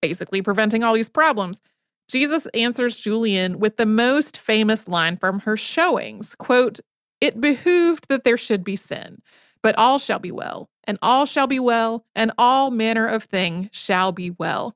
basically 0.00 0.40
preventing 0.40 0.82
all 0.82 0.94
these 0.94 1.10
problems. 1.10 1.60
Jesus 2.08 2.46
answers 2.54 2.96
Julian 2.96 3.58
with 3.58 3.76
the 3.76 3.84
most 3.84 4.38
famous 4.38 4.88
line 4.88 5.18
from 5.18 5.40
her 5.40 5.56
showings 5.56 6.34
quote, 6.34 6.80
It 7.20 7.42
behooved 7.42 8.08
that 8.08 8.24
there 8.24 8.38
should 8.38 8.64
be 8.64 8.76
sin, 8.76 9.20
but 9.62 9.76
all 9.76 9.98
shall 9.98 10.18
be 10.18 10.32
well, 10.32 10.70
and 10.84 10.98
all 11.02 11.26
shall 11.26 11.46
be 11.46 11.60
well, 11.60 12.06
and 12.14 12.32
all 12.38 12.70
manner 12.70 13.06
of 13.06 13.24
thing 13.24 13.68
shall 13.70 14.12
be 14.12 14.30
well. 14.30 14.74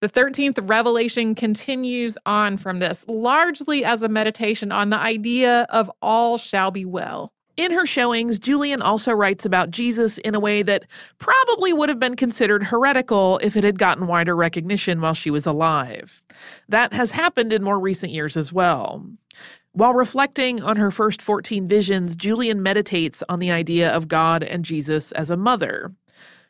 The 0.00 0.08
13th 0.08 0.68
revelation 0.68 1.34
continues 1.34 2.16
on 2.24 2.56
from 2.56 2.78
this, 2.78 3.04
largely 3.08 3.84
as 3.84 4.00
a 4.00 4.08
meditation 4.08 4.70
on 4.70 4.90
the 4.90 4.96
idea 4.96 5.66
of 5.70 5.90
all 6.00 6.38
shall 6.38 6.70
be 6.70 6.84
well. 6.84 7.32
In 7.56 7.72
her 7.72 7.84
showings, 7.84 8.38
Julian 8.38 8.80
also 8.80 9.10
writes 9.10 9.44
about 9.44 9.72
Jesus 9.72 10.18
in 10.18 10.36
a 10.36 10.40
way 10.40 10.62
that 10.62 10.84
probably 11.18 11.72
would 11.72 11.88
have 11.88 11.98
been 11.98 12.14
considered 12.14 12.62
heretical 12.62 13.38
if 13.42 13.56
it 13.56 13.64
had 13.64 13.80
gotten 13.80 14.06
wider 14.06 14.36
recognition 14.36 15.00
while 15.00 15.14
she 15.14 15.32
was 15.32 15.44
alive. 15.44 16.22
That 16.68 16.92
has 16.92 17.10
happened 17.10 17.52
in 17.52 17.64
more 17.64 17.80
recent 17.80 18.12
years 18.12 18.36
as 18.36 18.52
well. 18.52 19.04
While 19.72 19.94
reflecting 19.94 20.62
on 20.62 20.76
her 20.76 20.92
first 20.92 21.20
14 21.20 21.66
visions, 21.66 22.14
Julian 22.14 22.62
meditates 22.62 23.24
on 23.28 23.40
the 23.40 23.50
idea 23.50 23.90
of 23.90 24.06
God 24.06 24.44
and 24.44 24.64
Jesus 24.64 25.10
as 25.10 25.28
a 25.28 25.36
mother. 25.36 25.92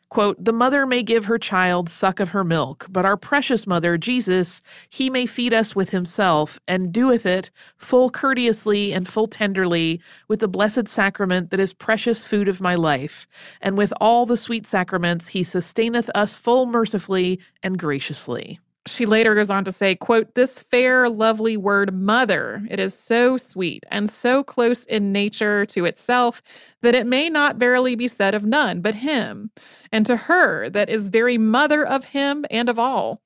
Quote, 0.09 0.43
The 0.43 0.53
mother 0.53 0.87
may 0.87 1.03
give 1.03 1.25
her 1.25 1.37
child 1.37 1.87
suck 1.87 2.19
of 2.19 2.29
her 2.29 2.43
milk, 2.43 2.87
but 2.89 3.05
our 3.05 3.15
precious 3.15 3.67
mother, 3.67 3.95
Jesus, 3.97 4.61
he 4.89 5.09
may 5.09 5.27
feed 5.27 5.53
us 5.53 5.75
with 5.75 5.91
himself, 5.91 6.59
and 6.67 6.91
doeth 6.91 7.27
it 7.27 7.51
full 7.77 8.09
courteously 8.09 8.91
and 8.91 9.07
full 9.07 9.27
tenderly 9.27 10.01
with 10.27 10.39
the 10.39 10.47
blessed 10.47 10.87
sacrament 10.87 11.51
that 11.51 11.59
is 11.59 11.73
precious 11.73 12.25
food 12.25 12.47
of 12.47 12.59
my 12.59 12.73
life. 12.73 13.27
And 13.61 13.77
with 13.77 13.93
all 14.01 14.25
the 14.25 14.37
sweet 14.37 14.65
sacraments 14.65 15.27
he 15.27 15.43
sustaineth 15.43 16.09
us 16.15 16.33
full 16.33 16.65
mercifully 16.65 17.39
and 17.61 17.77
graciously 17.77 18.59
she 18.89 19.05
later 19.05 19.35
goes 19.35 19.49
on 19.49 19.63
to 19.63 19.71
say 19.71 19.95
quote 19.95 20.35
this 20.35 20.59
fair 20.59 21.09
lovely 21.09 21.55
word 21.55 21.93
mother 21.93 22.63
it 22.69 22.79
is 22.79 22.93
so 22.93 23.37
sweet 23.37 23.85
and 23.91 24.09
so 24.09 24.43
close 24.43 24.83
in 24.85 25.11
nature 25.11 25.65
to 25.65 25.85
itself 25.85 26.41
that 26.81 26.95
it 26.95 27.07
may 27.07 27.29
not 27.29 27.57
verily 27.57 27.95
be 27.95 28.07
said 28.07 28.33
of 28.33 28.43
none 28.43 28.81
but 28.81 28.95
him 28.95 29.51
and 29.91 30.05
to 30.05 30.15
her 30.15 30.69
that 30.69 30.89
is 30.89 31.09
very 31.09 31.37
mother 31.37 31.85
of 31.85 32.05
him 32.05 32.45
and 32.49 32.69
of 32.69 32.79
all. 32.79 33.21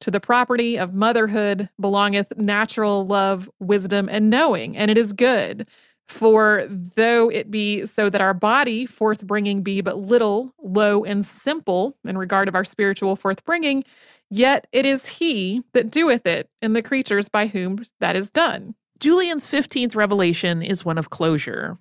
To 0.00 0.10
the 0.10 0.20
property 0.20 0.78
of 0.78 0.92
motherhood 0.92 1.70
belongeth 1.80 2.36
natural 2.36 3.06
love 3.06 3.48
wisdom 3.58 4.08
and 4.10 4.28
knowing 4.28 4.76
and 4.76 4.90
it 4.90 4.98
is 4.98 5.12
good 5.12 5.66
for 6.08 6.66
though 6.68 7.30
it 7.30 7.50
be 7.50 7.86
so 7.86 8.10
that 8.10 8.20
our 8.20 8.34
body 8.34 8.86
forth 8.86 9.26
bringing 9.26 9.62
be 9.62 9.80
but 9.80 9.98
little 9.98 10.54
low 10.62 11.04
and 11.04 11.24
simple 11.26 11.96
in 12.04 12.18
regard 12.18 12.46
of 12.46 12.54
our 12.54 12.64
spiritual 12.64 13.16
forth 13.16 13.44
bringing 13.44 13.84
Yet 14.30 14.66
it 14.72 14.86
is 14.86 15.06
he 15.06 15.62
that 15.74 15.90
doeth 15.90 16.26
it 16.26 16.48
in 16.60 16.72
the 16.72 16.82
creatures 16.82 17.28
by 17.28 17.46
whom 17.46 17.84
that 18.00 18.16
is 18.16 18.30
done. 18.30 18.74
Julian's 18.98 19.46
15th 19.46 19.94
revelation 19.94 20.62
is 20.62 20.84
one 20.84 20.98
of 20.98 21.10
closure. 21.10 21.78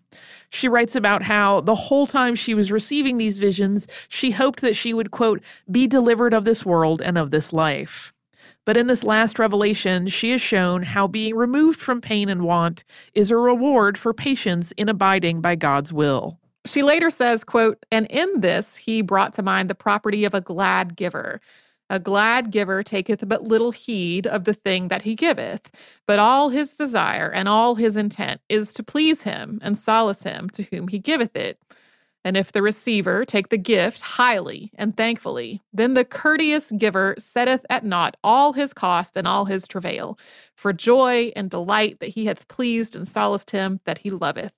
She 0.52 0.68
writes 0.68 0.96
about 0.96 1.24
how 1.24 1.62
the 1.62 1.76
whole 1.76 2.06
time 2.06 2.36
she 2.36 2.54
was 2.54 2.72
receiving 2.72 3.18
these 3.18 3.40
visions, 3.40 3.88
she 4.08 4.32
hoped 4.32 4.62
that 4.62 4.76
she 4.76 4.94
would, 4.94 5.12
quote, 5.12 5.42
be 5.72 5.88
delivered 5.88 6.34
of 6.34 6.44
this 6.44 6.66
world 6.66 7.02
and 7.02 7.18
of 7.18 7.32
this 7.32 7.54
life. 7.54 8.14
But 8.66 8.78
in 8.78 8.88
this 8.88 9.04
last 9.04 9.40
revelation, 9.40 10.08
she 10.08 10.32
is 10.32 10.42
shown 10.42 10.84
how 10.84 11.08
being 11.08 11.36
removed 11.36 11.80
from 11.80 12.00
pain 12.00 12.30
and 12.30 12.44
want 12.44 12.84
is 13.14 13.30
a 13.30 13.38
reward 13.38 13.98
for 13.98 14.14
patience 14.14 14.72
in 14.78 14.88
abiding 14.88 15.42
by 15.42 15.56
God's 15.56 15.92
will. 15.92 16.40
She 16.66 16.82
later 16.82 17.10
says, 17.10 17.44
quote, 17.44 17.86
and 17.92 18.08
in 18.10 18.40
this 18.40 18.78
he 18.78 19.02
brought 19.02 19.34
to 19.34 19.44
mind 19.44 19.70
the 19.70 19.76
property 19.76 20.24
of 20.24 20.34
a 20.34 20.40
glad 20.40 20.96
giver, 20.96 21.42
a 21.90 22.00
glad 22.00 22.52
giver 22.52 22.84
taketh 22.84 23.28
but 23.28 23.44
little 23.44 23.72
heed 23.72 24.26
of 24.26 24.46
the 24.46 24.54
thing 24.54 24.88
that 24.88 25.02
he 25.02 25.14
giveth, 25.14 25.70
but 26.08 26.20
all 26.20 26.48
his 26.48 26.76
desire 26.76 27.30
and 27.30 27.50
all 27.50 27.76
his 27.76 27.98
intent 27.98 28.40
is 28.48 28.74
to 28.76 28.84
please 28.84 29.24
him 29.24 29.60
and 29.62 29.78
solace 29.78 30.24
him 30.24 30.50
to 30.52 30.64
whom 30.64 30.88
he 30.88 31.00
giveth 31.00 31.36
it. 31.36 31.60
And 32.26 32.38
if 32.38 32.52
the 32.52 32.62
receiver 32.62 33.26
take 33.26 33.50
the 33.50 33.58
gift 33.58 34.02
highly 34.02 34.72
and 34.76 34.96
thankfully, 34.96 35.62
then 35.74 35.94
the 35.94 36.06
courteous 36.06 36.72
giver 36.72 37.16
setteth 37.18 37.66
at 37.70 37.84
naught 37.84 38.16
all 38.24 38.54
his 38.54 38.74
cost 38.74 39.18
and 39.18 39.28
all 39.28 39.46
his 39.46 39.68
travail, 39.68 40.18
for 40.56 40.72
joy 40.72 41.34
and 41.36 41.50
delight 41.50 42.00
that 42.00 42.10
he 42.10 42.26
hath 42.26 42.48
pleased 42.48 42.96
and 42.96 43.08
solaced 43.08 43.52
him 43.52 43.82
that 43.86 44.00
he 44.00 44.10
loveth. 44.10 44.54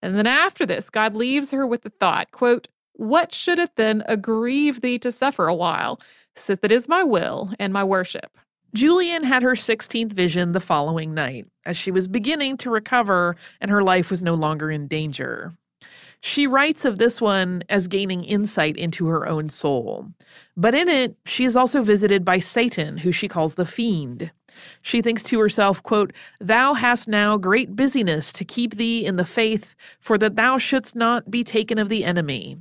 And 0.00 0.16
then 0.16 0.26
after 0.26 0.64
this, 0.64 0.90
God 0.90 1.16
leaves 1.16 1.50
her 1.50 1.66
with 1.66 1.82
the 1.82 1.90
thought, 1.90 2.30
quote, 2.30 2.68
What 2.92 3.34
should 3.34 3.58
it 3.58 3.76
then 3.76 4.02
aggrieve 4.06 4.80
thee 4.80 4.98
to 5.00 5.10
suffer 5.10 5.48
a 5.48 5.54
while? 5.54 6.00
Sith 6.36 6.64
it 6.64 6.72
is 6.72 6.88
my 6.88 7.02
will 7.02 7.52
and 7.58 7.72
my 7.72 7.84
worship. 7.84 8.38
Julian 8.74 9.24
had 9.24 9.42
her 9.42 9.52
16th 9.52 10.12
vision 10.12 10.52
the 10.52 10.60
following 10.60 11.12
night, 11.12 11.46
as 11.66 11.76
she 11.76 11.90
was 11.90 12.08
beginning 12.08 12.56
to 12.58 12.70
recover 12.70 13.36
and 13.60 13.70
her 13.70 13.82
life 13.82 14.10
was 14.10 14.22
no 14.22 14.34
longer 14.34 14.70
in 14.70 14.88
danger. 14.88 15.52
She 16.24 16.46
writes 16.46 16.84
of 16.84 16.98
this 16.98 17.20
one 17.20 17.64
as 17.68 17.88
gaining 17.88 18.22
insight 18.22 18.76
into 18.76 19.08
her 19.08 19.26
own 19.26 19.48
soul. 19.48 20.06
But 20.56 20.72
in 20.72 20.88
it, 20.88 21.16
she 21.26 21.44
is 21.44 21.56
also 21.56 21.82
visited 21.82 22.24
by 22.24 22.38
Satan, 22.38 22.96
who 22.96 23.10
she 23.10 23.26
calls 23.26 23.56
the 23.56 23.66
fiend. 23.66 24.30
She 24.82 25.02
thinks 25.02 25.24
to 25.24 25.40
herself, 25.40 25.82
quote, 25.82 26.12
Thou 26.40 26.74
hast 26.74 27.08
now 27.08 27.36
great 27.38 27.74
busyness 27.74 28.32
to 28.34 28.44
keep 28.44 28.76
thee 28.76 29.04
in 29.04 29.16
the 29.16 29.24
faith, 29.24 29.74
for 29.98 30.16
that 30.18 30.36
thou 30.36 30.58
shouldst 30.58 30.94
not 30.94 31.28
be 31.28 31.42
taken 31.42 31.76
of 31.76 31.88
the 31.88 32.04
enemy. 32.04 32.56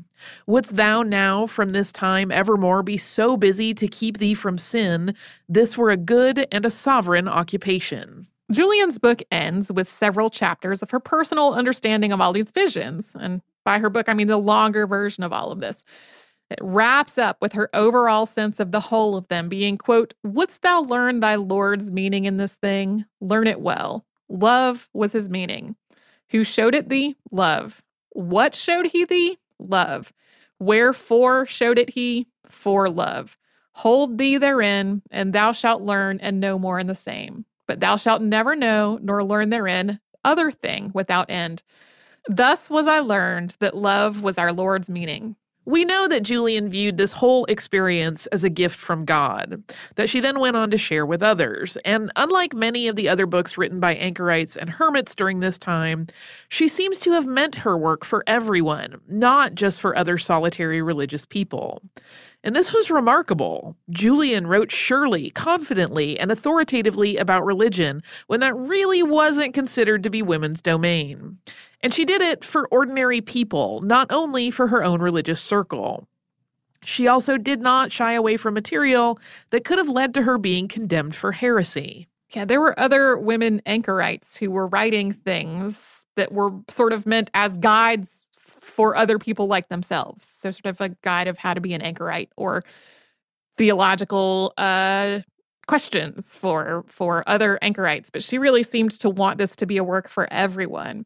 Wouldst 0.48 0.76
thou 0.76 1.04
now 1.04 1.46
from 1.46 1.70
this 1.70 1.92
time 1.92 2.32
evermore 2.32 2.82
be 2.82 2.98
so 2.98 3.38
busy 3.38 3.76
to 3.76 3.88
keep 3.88 4.18
thee 4.18 4.34
from 4.34 4.58
sin? 4.58 5.14
This 5.48 5.78
were 5.78 5.92
a 5.92 5.98
good 5.98 6.48
and 6.52 6.66
a 6.66 6.72
sovereign 6.72 7.28
occupation. 7.28 8.28
Julian's 8.52 8.98
book 8.98 9.22
ends 9.32 9.72
with 9.72 9.90
several 9.90 10.30
chapters 10.30 10.82
of 10.82 10.92
her 10.92 11.00
personal 11.00 11.54
understanding 11.54 12.12
of 12.12 12.20
all 12.20 12.34
these 12.34 12.52
visions, 12.52 13.16
and 13.20 13.42
by 13.64 13.80
her 13.80 13.90
book, 13.90 14.10
I 14.10 14.14
mean 14.14 14.28
the 14.28 14.38
longer 14.38 14.88
version 14.88 15.24
of 15.24 15.34
all 15.34 15.52
of 15.52 15.60
this. 15.60 15.84
It 16.50 16.60
wraps 16.62 17.18
up 17.18 17.38
with 17.42 17.54
her 17.54 17.70
overall 17.74 18.26
sense 18.26 18.60
of 18.60 18.72
the 18.72 18.82
whole 18.82 19.16
of 19.16 19.30
them 19.30 19.48
being, 19.48 19.78
quote, 19.78 20.14
Wouldst 20.24 20.62
thou 20.62 20.82
learn 20.82 21.22
thy 21.22 21.36
Lord's 21.36 21.90
meaning 21.90 22.26
in 22.26 22.38
this 22.38 22.56
thing? 22.56 23.06
Learn 23.22 23.48
it 23.48 23.62
well. 23.62 24.06
Love 24.28 24.90
was 24.94 25.14
his 25.14 25.30
meaning. 25.30 25.76
Who 26.32 26.44
showed 26.44 26.76
it 26.76 26.90
thee? 26.90 27.16
Love. 27.32 27.82
What 28.10 28.54
showed 28.54 28.88
he 28.88 29.06
thee? 29.06 29.38
Love. 29.60 30.12
Wherefore 30.60 31.46
showed 31.46 31.78
it 31.80 31.92
he? 31.92 32.28
For 32.50 32.90
love. 32.90 33.38
Hold 33.76 34.18
thee 34.18 34.38
therein, 34.38 35.02
and 35.10 35.32
thou 35.32 35.54
shalt 35.54 35.82
learn 35.82 36.20
and 36.20 36.40
know 36.40 36.60
more 36.60 36.80
in 36.80 36.88
the 36.88 36.96
same. 36.96 37.46
But 37.68 37.80
thou 37.80 37.96
shalt 37.96 38.22
never 38.22 38.56
know 38.56 39.00
nor 39.02 39.24
learn 39.24 39.50
therein 39.50 40.02
other 40.24 40.52
thing 40.52 40.92
without 40.94 41.30
end. 41.30 41.64
Thus 42.28 42.70
was 42.70 42.88
I 42.88 43.00
learned 43.00 43.58
that 43.60 43.76
love 43.76 44.22
was 44.22 44.38
our 44.38 44.54
Lord's 44.54 44.90
meaning. 44.90 45.36
We 45.66 45.86
know 45.86 46.08
that 46.08 46.24
Julian 46.24 46.70
viewed 46.70 46.98
this 46.98 47.12
whole 47.12 47.46
experience 47.46 48.26
as 48.28 48.44
a 48.44 48.50
gift 48.50 48.76
from 48.76 49.06
God, 49.06 49.64
that 49.96 50.10
she 50.10 50.20
then 50.20 50.40
went 50.40 50.58
on 50.58 50.72
to 50.72 50.78
share 50.78 51.06
with 51.06 51.22
others. 51.22 51.78
And 51.86 52.12
unlike 52.16 52.56
many 52.56 52.88
of 52.88 52.96
the 52.96 53.08
other 53.08 53.28
books 53.28 53.60
written 53.60 53.80
by 53.80 53.94
anchorites 53.94 54.56
and 54.56 54.72
hermits 54.72 55.14
during 55.14 55.40
this 55.40 55.60
time, 55.60 56.08
she 56.50 56.68
seems 56.68 57.00
to 57.02 57.12
have 57.12 57.28
meant 57.28 57.58
her 57.58 57.78
work 57.78 58.04
for 58.04 58.24
everyone, 58.26 59.00
not 59.08 59.54
just 59.54 59.80
for 59.80 59.96
other 59.96 60.18
solitary 60.18 60.82
religious 60.82 61.28
people. 61.28 61.84
And 62.44 62.56
this 62.56 62.74
was 62.74 62.90
remarkable. 62.90 63.76
Julian 63.92 64.48
wrote 64.48 64.72
surely, 64.72 65.30
confidently, 65.30 66.20
and 66.20 66.32
authoritatively 66.32 67.18
about 67.18 67.46
religion 67.46 68.02
when 68.26 68.40
that 68.40 68.56
really 68.56 69.04
wasn't 69.04 69.54
considered 69.54 70.02
to 70.04 70.10
be 70.10 70.24
women's 70.24 70.60
domain. 70.60 71.38
And 71.84 71.94
she 71.94 72.06
did 72.06 72.22
it 72.22 72.44
for 72.44 72.68
ordinary 72.68 73.22
people, 73.22 73.82
not 73.82 74.08
only 74.12 74.52
for 74.52 74.68
her 74.68 74.84
own 74.84 75.02
religious 75.02 75.42
circle. 75.42 76.08
She 76.84 77.08
also 77.08 77.38
did 77.38 77.62
not 77.62 77.92
shy 77.92 78.14
away 78.14 78.38
from 78.38 78.54
material 78.54 79.20
that 79.52 79.64
could 79.64 79.78
have 79.78 79.90
led 79.90 80.14
to 80.16 80.24
her 80.24 80.38
being 80.38 80.68
condemned 80.68 81.16
for 81.16 81.32
heresy. 81.32 82.08
Yeah, 82.34 82.46
there 82.46 82.62
were 82.62 82.80
other 82.80 83.18
women 83.18 83.62
anchorites 83.66 84.38
who 84.38 84.52
were 84.52 84.68
writing 84.68 85.12
things 85.12 86.06
that 86.16 86.32
were 86.32 86.52
sort 86.70 86.94
of 86.94 87.06
meant 87.06 87.30
as 87.34 87.58
guides 87.58 88.30
for 88.38 88.96
other 88.96 89.20
people 89.20 89.48
like 89.48 89.68
themselves. 89.70 90.26
So, 90.26 90.52
sort 90.52 90.68
of 90.68 90.82
a 90.82 90.90
guide 91.02 91.28
of 91.28 91.38
how 91.38 91.54
to 91.54 91.62
be 91.62 91.74
an 91.74 91.82
anchorite 91.82 92.30
or 92.38 92.64
theological 93.58 94.54
uh, 94.58 95.20
questions 95.68 96.38
for 96.38 96.86
for 96.88 97.24
other 97.28 97.60
anchorites. 97.62 98.10
But 98.10 98.24
she 98.24 98.38
really 98.38 98.64
seemed 98.64 98.92
to 99.02 99.10
want 99.10 99.38
this 99.38 99.56
to 99.58 99.66
be 99.66 99.78
a 99.78 99.84
work 99.84 100.08
for 100.08 100.32
everyone. 100.32 101.06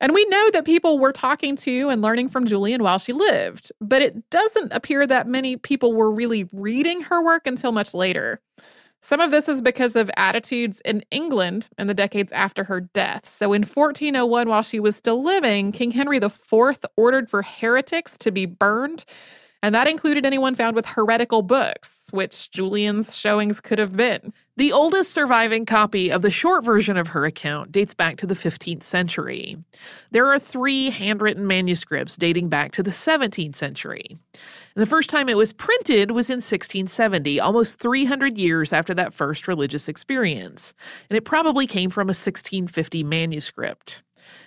And 0.00 0.12
we 0.12 0.24
know 0.26 0.50
that 0.50 0.64
people 0.64 0.98
were 0.98 1.12
talking 1.12 1.56
to 1.56 1.88
and 1.88 2.02
learning 2.02 2.28
from 2.28 2.46
Julian 2.46 2.82
while 2.82 2.98
she 2.98 3.12
lived, 3.12 3.72
but 3.80 4.02
it 4.02 4.28
doesn't 4.30 4.72
appear 4.72 5.06
that 5.06 5.28
many 5.28 5.56
people 5.56 5.92
were 5.94 6.10
really 6.10 6.48
reading 6.52 7.02
her 7.02 7.22
work 7.24 7.46
until 7.46 7.72
much 7.72 7.94
later. 7.94 8.40
Some 9.00 9.20
of 9.20 9.30
this 9.30 9.48
is 9.50 9.60
because 9.60 9.96
of 9.96 10.10
attitudes 10.16 10.80
in 10.82 11.04
England 11.10 11.68
in 11.78 11.88
the 11.88 11.94
decades 11.94 12.32
after 12.32 12.64
her 12.64 12.80
death. 12.80 13.28
So 13.28 13.52
in 13.52 13.62
1401, 13.62 14.48
while 14.48 14.62
she 14.62 14.80
was 14.80 14.96
still 14.96 15.22
living, 15.22 15.72
King 15.72 15.90
Henry 15.90 16.16
IV 16.16 16.78
ordered 16.96 17.28
for 17.28 17.42
heretics 17.42 18.16
to 18.18 18.32
be 18.32 18.46
burned. 18.46 19.04
And 19.62 19.74
that 19.74 19.88
included 19.88 20.24
anyone 20.24 20.54
found 20.54 20.74
with 20.74 20.86
heretical 20.86 21.42
books, 21.42 22.08
which 22.12 22.50
Julian's 22.50 23.14
showings 23.14 23.60
could 23.60 23.78
have 23.78 23.96
been. 23.96 24.32
The 24.56 24.70
oldest 24.70 25.10
surviving 25.12 25.66
copy 25.66 26.12
of 26.12 26.22
the 26.22 26.30
short 26.30 26.64
version 26.64 26.96
of 26.96 27.08
her 27.08 27.24
account 27.24 27.72
dates 27.72 27.92
back 27.92 28.18
to 28.18 28.26
the 28.26 28.36
15th 28.36 28.84
century. 28.84 29.56
There 30.12 30.32
are 30.32 30.38
three 30.38 30.90
handwritten 30.90 31.48
manuscripts 31.48 32.16
dating 32.16 32.50
back 32.50 32.70
to 32.72 32.82
the 32.84 32.92
17th 32.92 33.56
century. 33.56 34.06
And 34.10 34.80
the 34.82 34.86
first 34.86 35.10
time 35.10 35.28
it 35.28 35.36
was 35.36 35.52
printed 35.52 36.12
was 36.12 36.30
in 36.30 36.36
1670, 36.36 37.40
almost 37.40 37.80
300 37.80 38.38
years 38.38 38.72
after 38.72 38.94
that 38.94 39.12
first 39.12 39.48
religious 39.48 39.88
experience. 39.88 40.72
And 41.10 41.16
it 41.16 41.24
probably 41.24 41.66
came 41.66 41.90
from 41.90 42.06
a 42.06 42.14
1650 42.14 43.02
manuscript. 43.02 44.04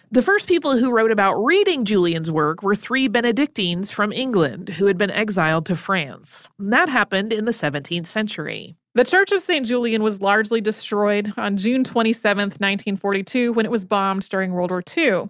The 0.10 0.22
first 0.22 0.48
people 0.48 0.78
who 0.78 0.90
wrote 0.90 1.12
about 1.12 1.36
reading 1.36 1.84
Julian's 1.84 2.32
work 2.32 2.64
were 2.64 2.78
three 2.78 3.10
Benedictines 3.10 3.92
from 3.92 4.14
England 4.14 4.70
who 4.70 4.86
had 4.86 4.98
been 4.98 5.12
exiled 5.12 5.66
to 5.66 5.76
France. 5.76 6.48
And 6.58 6.72
that 6.72 6.88
happened 6.88 7.34
in 7.34 7.44
the 7.44 7.52
17th 7.52 8.08
century. 8.08 8.78
The 8.98 9.04
Church 9.04 9.32
of 9.32 9.44
St. 9.44 9.64
Julian 9.64 10.02
was 10.02 10.24
largely 10.24 10.60
destroyed 10.60 11.32
on 11.38 11.56
June 11.56 11.84
27, 11.84 12.46
1942, 12.46 13.54
when 13.54 13.64
it 13.64 13.72
was 13.72 13.86
bombed 13.86 14.28
during 14.28 14.54
World 14.54 14.72
War 14.72 14.82
II. 14.98 15.30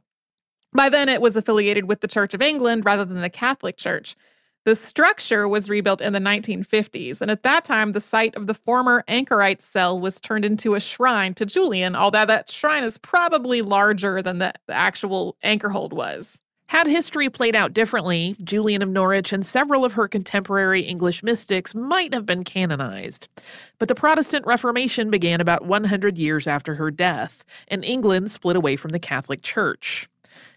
By 0.72 0.88
then, 0.88 1.10
it 1.10 1.20
was 1.20 1.36
affiliated 1.36 1.86
with 1.86 2.00
the 2.00 2.08
Church 2.08 2.34
of 2.34 2.42
England 2.42 2.86
rather 2.86 3.04
than 3.04 3.20
the 3.20 3.30
Catholic 3.30 3.76
Church. 3.76 4.16
The 4.64 4.74
structure 4.74 5.50
was 5.50 5.70
rebuilt 5.70 6.00
in 6.00 6.14
the 6.14 6.20
1950s, 6.20 7.20
and 7.20 7.30
at 7.30 7.44
that 7.44 7.66
time, 7.66 7.92
the 7.92 8.00
site 8.00 8.36
of 8.36 8.48
the 8.48 8.54
former 8.54 9.04
anchorite 9.10 9.62
cell 9.62 10.00
was 10.00 10.22
turned 10.22 10.46
into 10.46 10.76
a 10.76 10.80
shrine 10.80 11.34
to 11.34 11.46
Julian, 11.46 11.94
although 11.94 12.26
that 12.26 12.50
shrine 12.50 12.86
is 12.86 12.98
probably 12.98 13.62
larger 13.62 14.22
than 14.22 14.38
the, 14.38 14.54
actual 14.70 15.36
anchor 15.44 15.68
hold 15.68 15.92
was. 15.92 16.42
Had 16.68 16.86
history 16.86 17.30
played 17.30 17.56
out 17.56 17.74
differently, 17.74 18.36
Julian 18.44 18.82
of 18.82 18.90
Norwich 18.90 19.32
and 19.32 19.46
several 19.46 19.86
of 19.86 19.94
her 19.94 20.08
contemporary 20.08 20.82
English 20.82 21.24
mystics 21.24 21.74
might 21.74 22.14
have 22.14 22.26
been 22.26 22.44
canonized. 22.44 23.30
But 23.80 23.88
the 23.88 23.96
Protestant 23.96 24.46
Reformation 24.46 25.10
began 25.10 25.40
about 25.40 25.66
100 25.66 26.18
years 26.18 26.46
after 26.46 26.76
her 26.76 26.92
death, 26.92 27.46
and 27.70 27.86
England 27.86 28.32
split 28.32 28.58
away 28.58 28.76
from 28.76 28.90
the 28.90 29.00
Catholic 29.00 29.44
Church. 29.44 30.10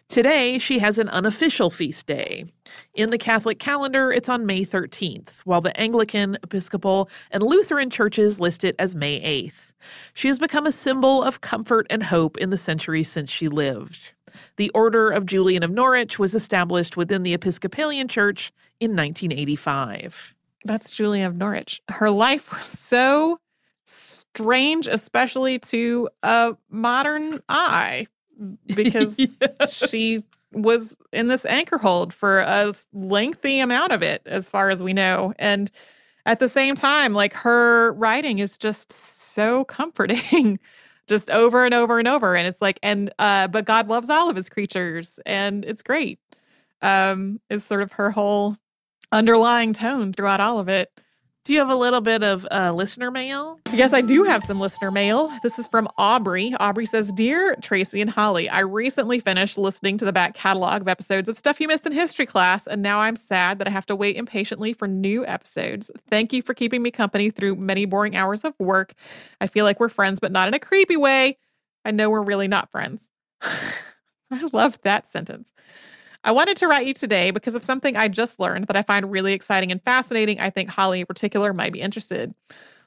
Today, 0.08 0.58
she 0.58 0.80
has 0.80 0.98
an 0.98 1.08
unofficial 1.10 1.70
feast 1.70 2.08
day. 2.08 2.44
In 2.94 3.10
the 3.10 3.18
Catholic 3.18 3.60
calendar, 3.60 4.12
it's 4.12 4.28
on 4.28 4.44
May 4.44 4.64
13th, 4.64 5.38
while 5.42 5.60
the 5.60 5.78
Anglican, 5.80 6.36
Episcopal, 6.42 7.08
and 7.30 7.44
Lutheran 7.44 7.90
churches 7.90 8.40
list 8.40 8.64
it 8.64 8.74
as 8.80 8.96
May 8.96 9.20
8th. 9.20 9.72
She 10.14 10.26
has 10.26 10.40
become 10.40 10.66
a 10.66 10.72
symbol 10.72 11.22
of 11.22 11.42
comfort 11.42 11.86
and 11.88 12.02
hope 12.02 12.36
in 12.38 12.50
the 12.50 12.58
centuries 12.58 13.08
since 13.08 13.30
she 13.30 13.46
lived. 13.46 14.12
The 14.56 14.70
Order 14.70 15.10
of 15.10 15.26
Julian 15.26 15.62
of 15.62 15.70
Norwich 15.70 16.18
was 16.18 16.34
established 16.34 16.96
within 16.96 17.22
the 17.22 17.34
Episcopalian 17.34 18.08
Church 18.08 18.52
in 18.80 18.90
1985. 18.90 20.34
That's 20.64 20.90
Julian 20.90 21.26
of 21.26 21.36
Norwich. 21.36 21.80
Her 21.88 22.10
life 22.10 22.52
was 22.52 22.66
so 22.66 23.38
strange, 23.84 24.86
especially 24.86 25.58
to 25.58 26.08
a 26.22 26.56
modern 26.68 27.40
eye 27.48 28.06
because 28.66 29.20
she 29.70 30.24
was 30.52 30.96
in 31.12 31.28
this 31.28 31.46
anchor 31.46 31.78
hold 31.78 32.12
for 32.12 32.40
a 32.40 32.72
lengthy 32.92 33.60
amount 33.60 33.92
of 33.92 34.02
it, 34.02 34.22
as 34.26 34.50
far 34.50 34.70
as 34.70 34.82
we 34.82 34.92
know. 34.92 35.32
And 35.38 35.70
at 36.26 36.38
the 36.38 36.48
same 36.48 36.74
time, 36.74 37.12
like 37.12 37.32
her 37.34 37.92
writing 37.92 38.38
is 38.38 38.58
just 38.58 38.92
so 38.92 39.64
comforting, 39.64 40.58
just 41.10 41.28
over 41.30 41.64
and 41.64 41.74
over 41.74 41.98
and 41.98 42.06
over. 42.06 42.36
And 42.36 42.46
it's 42.46 42.62
like, 42.62 42.78
and, 42.84 43.12
uh, 43.18 43.48
but 43.48 43.64
God 43.64 43.88
loves 43.88 44.08
all 44.08 44.30
of 44.30 44.36
his 44.36 44.48
creatures 44.48 45.18
and 45.26 45.64
it's 45.64 45.82
great. 45.82 46.20
Um, 46.82 47.40
is 47.50 47.64
sort 47.64 47.82
of 47.82 47.92
her 47.92 48.12
whole 48.12 48.56
underlying 49.10 49.72
tone 49.72 50.12
throughout 50.12 50.40
all 50.40 50.60
of 50.60 50.68
it. 50.68 50.88
Do 51.44 51.54
you 51.54 51.58
have 51.58 51.70
a 51.70 51.74
little 51.74 52.02
bit 52.02 52.22
of 52.22 52.46
uh, 52.50 52.70
listener 52.72 53.10
mail? 53.10 53.58
Yes, 53.72 53.94
I 53.94 54.02
do 54.02 54.24
have 54.24 54.44
some 54.44 54.60
listener 54.60 54.90
mail. 54.90 55.32
This 55.42 55.58
is 55.58 55.66
from 55.68 55.88
Aubrey. 55.96 56.54
Aubrey 56.60 56.84
says 56.84 57.10
Dear 57.12 57.56
Tracy 57.62 58.02
and 58.02 58.10
Holly, 58.10 58.46
I 58.50 58.60
recently 58.60 59.20
finished 59.20 59.56
listening 59.56 59.96
to 59.98 60.04
the 60.04 60.12
back 60.12 60.34
catalog 60.34 60.82
of 60.82 60.88
episodes 60.88 61.30
of 61.30 61.38
Stuff 61.38 61.58
You 61.58 61.68
Missed 61.68 61.86
in 61.86 61.92
History 61.92 62.26
class, 62.26 62.66
and 62.66 62.82
now 62.82 63.00
I'm 63.00 63.16
sad 63.16 63.58
that 63.58 63.66
I 63.66 63.70
have 63.70 63.86
to 63.86 63.96
wait 63.96 64.16
impatiently 64.16 64.74
for 64.74 64.86
new 64.86 65.24
episodes. 65.24 65.90
Thank 66.10 66.34
you 66.34 66.42
for 66.42 66.52
keeping 66.52 66.82
me 66.82 66.90
company 66.90 67.30
through 67.30 67.56
many 67.56 67.86
boring 67.86 68.16
hours 68.16 68.44
of 68.44 68.52
work. 68.58 68.92
I 69.40 69.46
feel 69.46 69.64
like 69.64 69.80
we're 69.80 69.88
friends, 69.88 70.20
but 70.20 70.32
not 70.32 70.46
in 70.46 70.52
a 70.52 70.58
creepy 70.60 70.98
way. 70.98 71.38
I 71.86 71.90
know 71.90 72.10
we're 72.10 72.22
really 72.22 72.48
not 72.48 72.70
friends. 72.70 73.08
I 74.30 74.48
love 74.52 74.78
that 74.82 75.06
sentence. 75.06 75.54
I 76.22 76.32
wanted 76.32 76.56
to 76.58 76.66
write 76.66 76.86
you 76.86 76.92
today 76.92 77.30
because 77.30 77.54
of 77.54 77.64
something 77.64 77.96
I 77.96 78.08
just 78.08 78.38
learned 78.38 78.66
that 78.66 78.76
I 78.76 78.82
find 78.82 79.10
really 79.10 79.32
exciting 79.32 79.72
and 79.72 79.82
fascinating. 79.82 80.38
I 80.38 80.50
think 80.50 80.68
Holly 80.68 81.00
in 81.00 81.06
particular 81.06 81.54
might 81.54 81.72
be 81.72 81.80
interested. 81.80 82.34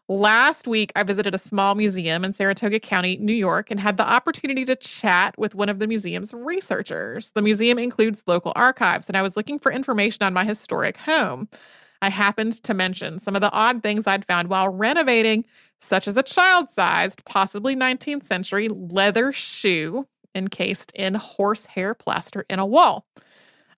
Last 0.10 0.68
week, 0.68 0.92
I 0.96 1.04
visited 1.04 1.34
a 1.34 1.40
small 1.40 1.76
museum 1.76 2.26
in 2.26 2.34
Saratoga 2.34 2.80
County, 2.80 3.18
New 3.18 3.34
York, 3.34 3.72
and 3.72 3.80
had 3.80 3.98
the 3.98 4.08
opportunity 4.08 4.66
to 4.66 4.76
chat 4.76 5.34
with 5.38 5.56
one 5.56 5.70
of 5.70 5.80
the 5.80 5.88
museum's 5.88 6.34
researchers. 6.34 7.32
The 7.32 7.42
museum 7.42 7.80
includes 7.80 8.24
local 8.28 8.52
archives, 8.56 9.08
and 9.08 9.16
I 9.16 9.22
was 9.22 9.38
looking 9.38 9.58
for 9.58 9.72
information 9.72 10.24
on 10.24 10.34
my 10.34 10.44
historic 10.44 10.98
home. 10.98 11.48
I 12.02 12.10
happened 12.10 12.62
to 12.64 12.74
mention 12.74 13.18
some 13.18 13.34
of 13.34 13.42
the 13.42 13.52
odd 13.52 13.82
things 13.82 14.06
I'd 14.06 14.26
found 14.26 14.50
while 14.50 14.68
renovating, 14.68 15.46
such 15.80 16.06
as 16.06 16.18
a 16.18 16.24
child 16.24 16.70
sized, 16.70 17.24
possibly 17.24 17.74
19th 17.76 18.26
century 18.26 18.68
leather 18.68 19.32
shoe 19.32 20.06
encased 20.36 20.92
in 20.96 21.16
horsehair 21.16 21.94
plaster 21.94 22.46
in 22.50 22.60
a 22.60 22.66
wall. 22.66 23.06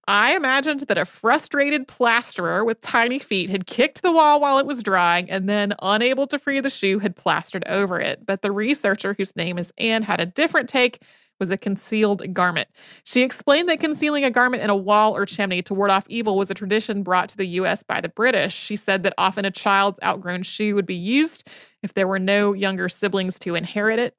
I 0.08 0.36
imagined 0.36 0.82
that 0.82 1.00
a 1.00 1.06
frustrated 1.06 1.88
plasterer 1.88 2.64
with 2.64 2.82
tiny 2.82 3.18
feet 3.18 3.50
had 3.50 3.66
kicked 3.66 4.04
the 4.04 4.12
wall 4.12 4.40
while 4.40 4.60
it 4.60 4.68
was 4.68 4.84
drying 4.84 5.32
and 5.32 5.50
then, 5.50 5.74
unable 5.82 6.28
to 6.28 6.38
free 6.38 6.60
the 6.60 6.70
shoe, 6.70 7.00
had 7.00 7.16
plastered 7.16 7.64
over 7.68 8.00
it. 8.00 8.24
But 8.24 8.44
the 8.44 8.52
researcher, 8.52 9.16
whose 9.18 9.36
name 9.36 9.58
is 9.58 9.74
Anne, 9.80 10.04
had 10.04 10.20
a 10.20 10.28
different 10.28 10.70
take, 10.70 11.02
was 11.40 11.50
a 11.50 11.58
concealed 11.58 12.34
garment. 12.34 12.70
She 13.04 13.24
explained 13.24 13.68
that 13.70 13.80
concealing 13.80 14.24
a 14.24 14.32
garment 14.32 14.64
in 14.64 14.70
a 14.70 14.76
wall 14.76 15.16
or 15.16 15.26
chimney 15.26 15.62
to 15.64 15.74
ward 15.74 15.92
off 15.92 16.06
evil 16.08 16.38
was 16.38 16.52
a 16.52 16.54
tradition 16.54 17.04
brought 17.04 17.30
to 17.30 17.38
the 17.38 17.48
US 17.48 17.84
by 17.84 18.00
the 18.00 18.10
British. 18.10 18.54
She 18.54 18.76
said 18.76 19.04
that 19.04 19.14
often 19.18 19.44
a 19.44 19.52
child's 19.52 20.00
outgrown 20.04 20.44
shoe 20.44 20.76
would 20.76 20.86
be 20.86 20.96
used 20.96 21.48
if 21.84 21.94
there 21.94 22.08
were 22.08 22.20
no 22.20 22.54
younger 22.54 22.90
siblings 22.90 23.40
to 23.40 23.56
inherit 23.56 24.00
it. 24.00 24.16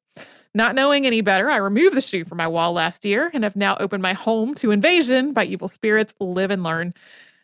Not 0.57 0.75
knowing 0.75 1.07
any 1.07 1.21
better, 1.21 1.51
I 1.51 1.59
removed 1.59 1.95
the 1.95 2.01
shoe 2.01 2.25
from 2.25 2.39
my 2.39 2.49
wall 2.49 2.73
last 2.73 3.05
year 3.05 3.31
and 3.35 3.45
have 3.45 3.57
now 3.57 3.77
opened 3.79 4.01
my 4.03 4.15
home 4.15 4.55
to 4.55 4.71
invasion 4.71 5.35
by 5.35 5.45
evil 5.45 5.69
spirits. 5.69 6.15
Live 6.19 6.51
and 6.51 6.63
learn. 6.63 6.95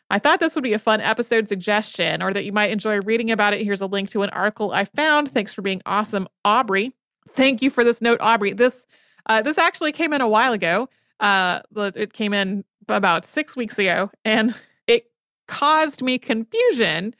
I 0.08 0.18
thought 0.18 0.40
this 0.40 0.54
would 0.54 0.64
be 0.64 0.72
a 0.72 0.78
fun 0.78 1.02
episode 1.02 1.46
suggestion 1.46 2.22
or 2.22 2.32
that 2.32 2.46
you 2.46 2.52
might 2.52 2.70
enjoy 2.70 3.02
reading 3.02 3.30
about 3.30 3.52
it. 3.52 3.64
Here's 3.64 3.82
a 3.82 3.86
link 3.86 4.08
to 4.12 4.22
an 4.22 4.30
article 4.30 4.72
I 4.72 4.86
found. 4.86 5.30
Thanks 5.30 5.52
for 5.52 5.60
being 5.60 5.82
awesome, 5.84 6.26
Aubrey. 6.42 6.94
Thank 7.28 7.60
you 7.60 7.68
for 7.68 7.84
this 7.84 8.00
note, 8.00 8.16
Aubrey. 8.22 8.54
This 8.54 8.86
uh, 9.26 9.42
this 9.42 9.58
actually 9.58 9.92
came 9.92 10.14
in 10.14 10.22
a 10.22 10.28
while 10.28 10.54
ago. 10.54 10.88
Uh, 11.20 11.60
it 11.76 12.14
came 12.14 12.32
in 12.32 12.64
about 12.88 13.26
six 13.26 13.54
weeks 13.54 13.78
ago, 13.78 14.10
and 14.24 14.54
it 14.86 15.10
caused 15.48 16.00
me 16.00 16.16
confusion 16.16 17.14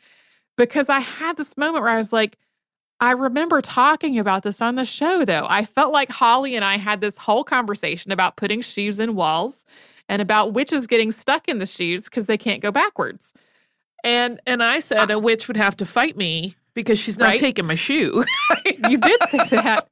because 0.57 0.88
I 0.88 1.01
had 1.01 1.36
this 1.36 1.59
moment 1.59 1.82
where 1.84 1.93
I 1.93 1.99
was 1.99 2.14
like, 2.14 2.38
I 3.03 3.11
remember 3.11 3.61
talking 3.61 4.16
about 4.20 4.44
this 4.44 4.62
on 4.62 4.76
the 4.76 4.84
show, 4.84 5.24
though. 5.24 5.44
I 5.48 5.64
felt 5.64 5.92
like 5.92 6.09
Holly 6.12 6.55
and 6.55 6.64
I 6.64 6.76
had 6.76 7.00
this 7.00 7.16
whole 7.16 7.42
conversation 7.42 8.12
about 8.12 8.36
putting 8.36 8.61
shoes 8.61 9.00
in 9.00 9.16
walls 9.16 9.64
and 10.09 10.22
about 10.22 10.53
witches 10.53 10.86
getting 10.86 11.11
stuck 11.11 11.48
in 11.48 11.59
the 11.59 11.66
shoes 11.66 12.05
because 12.05 12.26
they 12.26 12.38
can't 12.38 12.62
go 12.62 12.70
backwards. 12.70 13.34
And 14.05 14.40
and 14.46 14.62
I 14.62 14.78
said 14.78 15.11
uh, 15.11 15.14
a 15.14 15.18
witch 15.18 15.48
would 15.48 15.57
have 15.57 15.76
to 15.78 15.84
fight 15.84 16.16
me 16.16 16.55
because 16.74 16.96
she's 16.96 17.18
not 17.18 17.30
right? 17.30 17.40
taking 17.40 17.66
my 17.66 17.74
shoe. 17.74 18.24
you 18.88 18.98
did 18.98 19.20
say 19.30 19.48
that. 19.50 19.88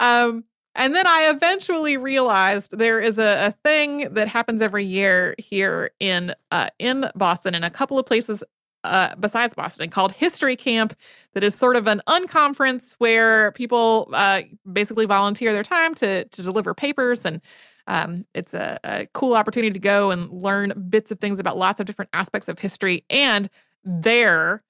Um, 0.00 0.44
and 0.74 0.94
then 0.94 1.06
I 1.06 1.24
eventually 1.28 1.98
realized 1.98 2.78
there 2.78 3.00
is 3.00 3.18
a, 3.18 3.48
a 3.48 3.54
thing 3.68 4.14
that 4.14 4.28
happens 4.28 4.62
every 4.62 4.84
year 4.84 5.34
here 5.36 5.90
in 6.00 6.34
uh, 6.50 6.68
in 6.78 7.10
Boston 7.14 7.54
and 7.54 7.66
a 7.66 7.70
couple 7.70 7.98
of 7.98 8.06
places 8.06 8.42
uh, 8.84 9.14
besides 9.16 9.54
Boston 9.54 9.90
called 9.90 10.12
History 10.12 10.56
Camp 10.56 10.94
that 11.32 11.42
is 11.42 11.54
sort 11.54 11.76
of 11.76 11.86
an 11.86 12.00
unconference 12.06 12.94
where 12.98 13.52
people 13.52 14.08
uh, 14.12 14.42
basically 14.72 15.06
volunteer 15.06 15.52
their 15.52 15.64
time 15.64 15.94
to 15.96 16.24
to 16.24 16.42
deliver 16.42 16.74
papers 16.74 17.24
and 17.24 17.40
um, 17.86 18.24
it's 18.34 18.54
a, 18.54 18.78
a 18.84 19.06
cool 19.12 19.34
opportunity 19.34 19.72
to 19.72 19.78
go 19.78 20.10
and 20.10 20.30
learn 20.30 20.72
bits 20.88 21.10
of 21.10 21.20
things 21.20 21.38
about 21.38 21.58
lots 21.58 21.80
of 21.80 21.86
different 21.86 22.10
aspects 22.12 22.48
of 22.48 22.58
history. 22.58 23.04
And 23.10 23.50
there, 23.84 24.62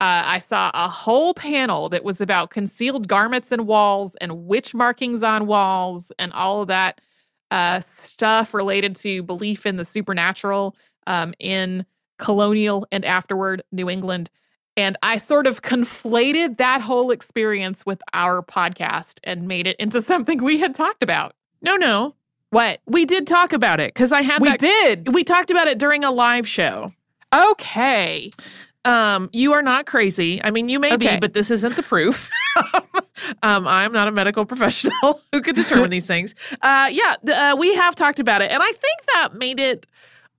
uh, 0.00 0.22
I 0.24 0.38
saw 0.38 0.70
a 0.74 0.88
whole 0.88 1.34
panel 1.34 1.88
that 1.88 2.04
was 2.04 2.20
about 2.20 2.50
concealed 2.50 3.08
garments 3.08 3.52
and 3.52 3.66
walls 3.66 4.16
and 4.16 4.46
witch 4.46 4.74
markings 4.74 5.22
on 5.22 5.46
walls 5.46 6.12
and 6.18 6.32
all 6.34 6.62
of 6.62 6.68
that 6.68 7.00
uh, 7.50 7.80
stuff 7.80 8.52
related 8.52 8.94
to 8.96 9.22
belief 9.22 9.64
in 9.64 9.76
the 9.76 9.84
supernatural 9.84 10.76
um, 11.06 11.32
in 11.38 11.86
colonial 12.18 12.86
and 12.92 13.04
afterward 13.04 13.62
New 13.72 13.88
England. 13.88 14.30
And 14.76 14.96
I 15.02 15.18
sort 15.18 15.46
of 15.46 15.62
conflated 15.62 16.58
that 16.58 16.80
whole 16.80 17.10
experience 17.10 17.84
with 17.84 18.00
our 18.12 18.42
podcast 18.42 19.18
and 19.24 19.48
made 19.48 19.66
it 19.66 19.76
into 19.78 20.02
something 20.10 20.42
we 20.42 20.58
had 20.58 20.74
talked 20.74 21.02
about. 21.02 21.34
No, 21.62 21.76
no. 21.76 22.14
What? 22.50 22.80
We 22.86 23.04
did 23.04 23.26
talk 23.26 23.52
about 23.52 23.80
it 23.80 23.92
because 23.92 24.12
I 24.12 24.22
had 24.22 24.40
we 24.40 24.48
that. 24.48 24.60
did. 24.60 25.14
We 25.14 25.24
talked 25.24 25.50
about 25.50 25.68
it 25.68 25.78
during 25.78 26.04
a 26.04 26.10
live 26.10 26.48
show. 26.48 26.92
Okay. 27.34 28.30
Um, 28.84 29.28
you 29.32 29.52
are 29.52 29.62
not 29.62 29.86
crazy. 29.86 30.42
I 30.42 30.50
mean, 30.50 30.68
you 30.68 30.78
may 30.78 30.94
okay. 30.94 31.14
be, 31.14 31.20
but 31.20 31.34
this 31.34 31.50
isn't 31.50 31.76
the 31.76 31.82
proof. 31.82 32.30
um, 33.42 33.66
I'm 33.66 33.92
not 33.92 34.08
a 34.08 34.12
medical 34.12 34.44
professional 34.46 35.20
who 35.32 35.42
could 35.42 35.56
determine 35.56 35.90
these 35.90 36.06
things. 36.06 36.34
Uh, 36.62 36.88
yeah, 36.90 37.16
uh, 37.30 37.56
we 37.56 37.74
have 37.74 37.94
talked 37.94 38.20
about 38.20 38.40
it, 38.40 38.50
and 38.50 38.62
I 38.62 38.72
think 38.72 39.06
that 39.12 39.34
made 39.34 39.60
it 39.60 39.86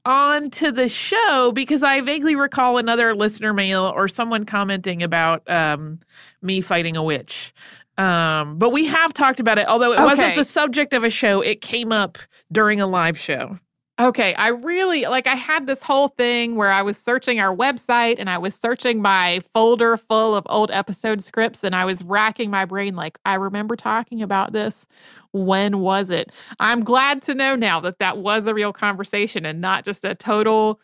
onto 0.09 0.71
the 0.71 0.89
show 0.89 1.51
because 1.53 1.83
I 1.83 2.01
vaguely 2.01 2.35
recall 2.35 2.79
another 2.79 3.15
listener 3.15 3.53
mail 3.53 3.93
or 3.95 4.07
someone 4.07 4.43
commenting 4.43 5.03
about 5.03 5.47
um, 5.47 5.99
me 6.41 6.61
fighting 6.61 6.97
a 6.97 7.03
witch. 7.03 7.53
Um, 7.99 8.57
but 8.57 8.71
we 8.71 8.87
have 8.87 9.13
talked 9.13 9.39
about 9.39 9.59
it, 9.59 9.67
although 9.67 9.91
it 9.91 9.99
okay. 9.99 10.05
wasn't 10.05 10.35
the 10.35 10.43
subject 10.43 10.93
of 10.93 11.03
a 11.03 11.11
show. 11.11 11.41
It 11.41 11.61
came 11.61 11.91
up 11.91 12.17
during 12.51 12.81
a 12.81 12.87
live 12.87 13.19
show. 13.19 13.59
Okay, 13.99 14.33
I 14.35 14.49
really 14.49 15.03
like 15.03 15.27
I 15.27 15.35
had 15.35 15.67
this 15.67 15.83
whole 15.83 16.07
thing 16.07 16.55
where 16.55 16.71
I 16.71 16.83
was 16.83 16.95
searching 16.95 17.41
our 17.41 17.53
website 17.53 18.15
and 18.17 18.29
I 18.29 18.37
was 18.37 18.55
searching 18.55 19.01
my 19.01 19.41
folder 19.53 19.97
full 19.97 20.37
of 20.37 20.45
old 20.49 20.71
episode 20.71 21.21
scripts 21.21 21.65
and 21.65 21.75
I 21.75 21.83
was 21.83 22.01
racking 22.01 22.49
my 22.49 22.63
brain 22.63 22.95
like 22.95 23.19
I 23.25 23.35
remember 23.35 23.75
talking 23.75 24.21
about 24.21 24.53
this. 24.53 24.87
When 25.33 25.79
was 25.79 26.09
it? 26.09 26.31
I'm 26.61 26.85
glad 26.85 27.21
to 27.23 27.35
know 27.35 27.55
now 27.55 27.81
that 27.81 27.99
that 27.99 28.19
was 28.19 28.47
a 28.47 28.53
real 28.53 28.71
conversation 28.71 29.45
and 29.45 29.59
not 29.59 29.83
just 29.83 30.05
a 30.05 30.15
total 30.15 30.79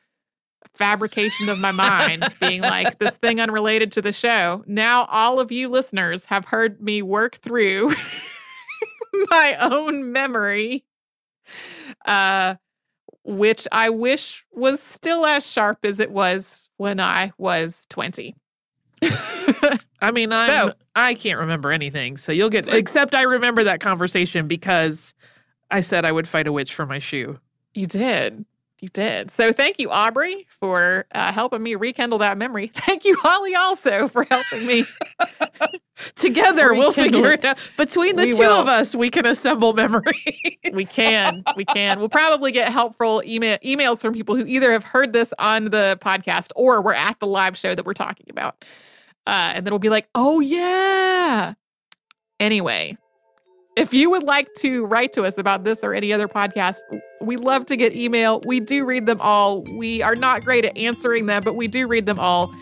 fabrication 0.73 1.47
of 1.47 1.57
my 1.57 1.71
mind 1.71 2.25
being 2.41 2.61
like 2.61 2.99
this 2.99 3.15
thing 3.21 3.39
unrelated 3.39 3.93
to 3.93 4.01
the 4.01 4.11
show. 4.11 4.61
Now, 4.67 5.05
all 5.05 5.39
of 5.39 5.53
you 5.53 5.69
listeners 5.69 6.25
have 6.25 6.43
heard 6.43 6.81
me 6.81 7.01
work 7.01 7.35
through 7.35 7.93
my 9.29 9.55
own 9.55 10.11
memory, 10.11 10.83
uh, 12.05 12.55
which 13.25 13.67
I 13.71 13.89
wish 13.89 14.45
was 14.53 14.81
still 14.81 15.25
as 15.25 15.45
sharp 15.45 15.79
as 15.83 15.99
it 15.99 16.11
was 16.11 16.69
when 16.77 16.99
I 16.99 17.31
was 17.37 17.85
20. 17.89 18.35
I 19.01 20.11
mean, 20.13 20.31
I'm, 20.31 20.49
so, 20.69 20.73
I 20.95 21.15
can't 21.15 21.39
remember 21.39 21.71
anything. 21.71 22.17
So 22.17 22.31
you'll 22.31 22.49
get, 22.51 22.67
except 22.67 23.15
I 23.15 23.23
remember 23.23 23.63
that 23.63 23.79
conversation 23.79 24.47
because 24.47 25.13
I 25.71 25.81
said 25.81 26.05
I 26.05 26.11
would 26.11 26.27
fight 26.27 26.47
a 26.47 26.51
witch 26.51 26.73
for 26.73 26.85
my 26.85 26.99
shoe. 26.99 27.39
You 27.73 27.87
did. 27.87 28.45
You 28.81 28.89
did. 28.89 29.31
So 29.31 29.53
thank 29.53 29.79
you, 29.79 29.89
Aubrey, 29.89 30.45
for 30.49 31.05
uh, 31.13 31.31
helping 31.31 31.63
me 31.63 31.75
rekindle 31.75 32.19
that 32.19 32.37
memory. 32.37 32.67
Thank 32.75 33.05
you, 33.05 33.15
Holly, 33.21 33.55
also 33.55 34.09
for 34.09 34.25
helping 34.25 34.65
me. 34.65 34.85
Together, 36.15 36.73
we'll 36.73 36.91
figure 36.91 37.31
it 37.31 37.45
out. 37.45 37.57
Between 37.77 38.17
the 38.17 38.25
we 38.25 38.31
two 38.33 38.39
will. 38.39 38.59
of 38.59 38.67
us, 38.67 38.93
we 38.93 39.09
can 39.09 39.25
assemble 39.25 39.71
memories. 39.73 40.13
we 40.73 40.83
can. 40.85 41.41
We 41.55 41.63
can. 41.63 41.99
We'll 41.99 42.09
probably 42.09 42.51
get 42.51 42.69
helpful 42.69 43.23
email 43.25 43.57
emails 43.59 44.01
from 44.01 44.13
people 44.13 44.35
who 44.35 44.45
either 44.45 44.73
have 44.73 44.83
heard 44.83 45.13
this 45.13 45.33
on 45.39 45.65
the 45.65 45.97
podcast 46.01 46.51
or 46.57 46.81
were 46.81 46.93
at 46.93 47.17
the 47.21 47.27
live 47.27 47.57
show 47.57 47.75
that 47.75 47.85
we're 47.85 47.93
talking 47.93 48.27
about. 48.29 48.65
Uh, 49.25 49.53
and 49.55 49.65
then 49.65 49.71
we'll 49.71 49.79
be 49.79 49.89
like, 49.89 50.09
oh, 50.15 50.41
yeah. 50.41 51.53
Anyway, 52.41 52.97
if 53.75 53.93
you 53.93 54.09
would 54.09 54.23
like 54.23 54.53
to 54.55 54.85
write 54.85 55.11
to 55.13 55.23
us 55.23 55.37
about 55.37 55.63
this 55.63 55.83
or 55.83 55.93
any 55.93 56.13
other 56.13 56.27
podcast, 56.27 56.79
we 57.21 57.35
love 57.35 57.65
to 57.65 57.75
get 57.75 57.93
email. 57.93 58.41
We 58.45 58.59
do 58.59 58.85
read 58.85 59.05
them 59.05 59.19
all. 59.19 59.63
We 59.63 60.01
are 60.01 60.15
not 60.15 60.45
great 60.45 60.65
at 60.65 60.77
answering 60.77 61.25
them, 61.25 61.43
but 61.43 61.55
we 61.55 61.67
do 61.67 61.87
read 61.87 62.05
them 62.05 62.19
all. 62.19 62.53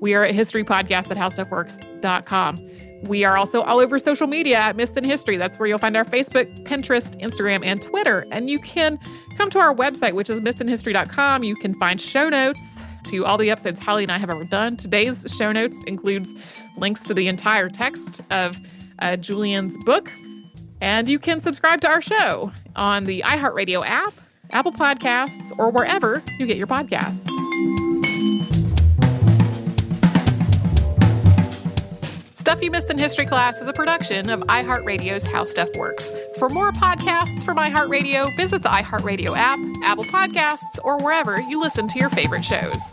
We 0.00 0.14
are 0.14 0.24
at 0.24 0.34
historypodcast 0.34 1.10
at 1.10 1.16
howstuffworks.com. 1.16 2.70
We 3.02 3.24
are 3.24 3.36
also 3.36 3.60
all 3.62 3.80
over 3.80 3.98
social 3.98 4.26
media 4.26 4.56
at 4.56 4.76
Missed 4.76 4.96
in 4.96 5.04
History. 5.04 5.36
That's 5.36 5.58
where 5.58 5.68
you'll 5.68 5.78
find 5.78 5.96
our 5.96 6.06
Facebook, 6.06 6.64
Pinterest, 6.64 7.20
Instagram, 7.20 7.64
and 7.64 7.82
Twitter. 7.82 8.26
And 8.30 8.48
you 8.48 8.58
can 8.58 8.98
come 9.36 9.50
to 9.50 9.58
our 9.58 9.74
website, 9.74 10.14
which 10.14 10.30
is 10.30 10.40
missedinhistory.com. 10.40 11.44
You 11.44 11.56
can 11.56 11.74
find 11.74 12.00
show 12.00 12.30
notes 12.30 12.80
to 13.04 13.26
all 13.26 13.36
the 13.36 13.50
episodes 13.50 13.78
Holly 13.78 14.04
and 14.04 14.12
I 14.12 14.16
have 14.16 14.30
ever 14.30 14.44
done. 14.44 14.78
Today's 14.78 15.26
show 15.36 15.52
notes 15.52 15.82
includes 15.86 16.32
links 16.78 17.04
to 17.04 17.12
the 17.12 17.28
entire 17.28 17.68
text 17.68 18.22
of 18.30 18.58
uh, 19.00 19.16
Julian's 19.16 19.76
book, 19.84 20.10
and 20.80 21.08
you 21.08 21.18
can 21.18 21.40
subscribe 21.40 21.80
to 21.82 21.88
our 21.88 22.02
show 22.02 22.52
on 22.76 23.04
the 23.04 23.22
iHeartRadio 23.22 23.86
app, 23.86 24.14
Apple 24.50 24.72
Podcasts, 24.72 25.52
or 25.58 25.70
wherever 25.70 26.22
you 26.38 26.46
get 26.46 26.56
your 26.56 26.66
podcasts. 26.66 27.20
Stuff 32.44 32.62
You 32.62 32.70
Missed 32.70 32.90
in 32.90 32.98
History 32.98 33.24
Class 33.24 33.62
is 33.62 33.68
a 33.68 33.72
production 33.72 34.28
of 34.28 34.40
iHeartRadio's 34.42 35.24
How 35.24 35.44
Stuff 35.44 35.70
Works. 35.76 36.12
For 36.38 36.50
more 36.50 36.72
podcasts 36.72 37.42
from 37.42 37.56
iHeartRadio, 37.56 38.36
visit 38.36 38.62
the 38.62 38.68
iHeartRadio 38.68 39.34
app, 39.34 39.58
Apple 39.82 40.04
Podcasts, 40.04 40.78
or 40.84 40.98
wherever 40.98 41.40
you 41.40 41.58
listen 41.58 41.88
to 41.88 41.98
your 41.98 42.10
favorite 42.10 42.44
shows. 42.44 42.92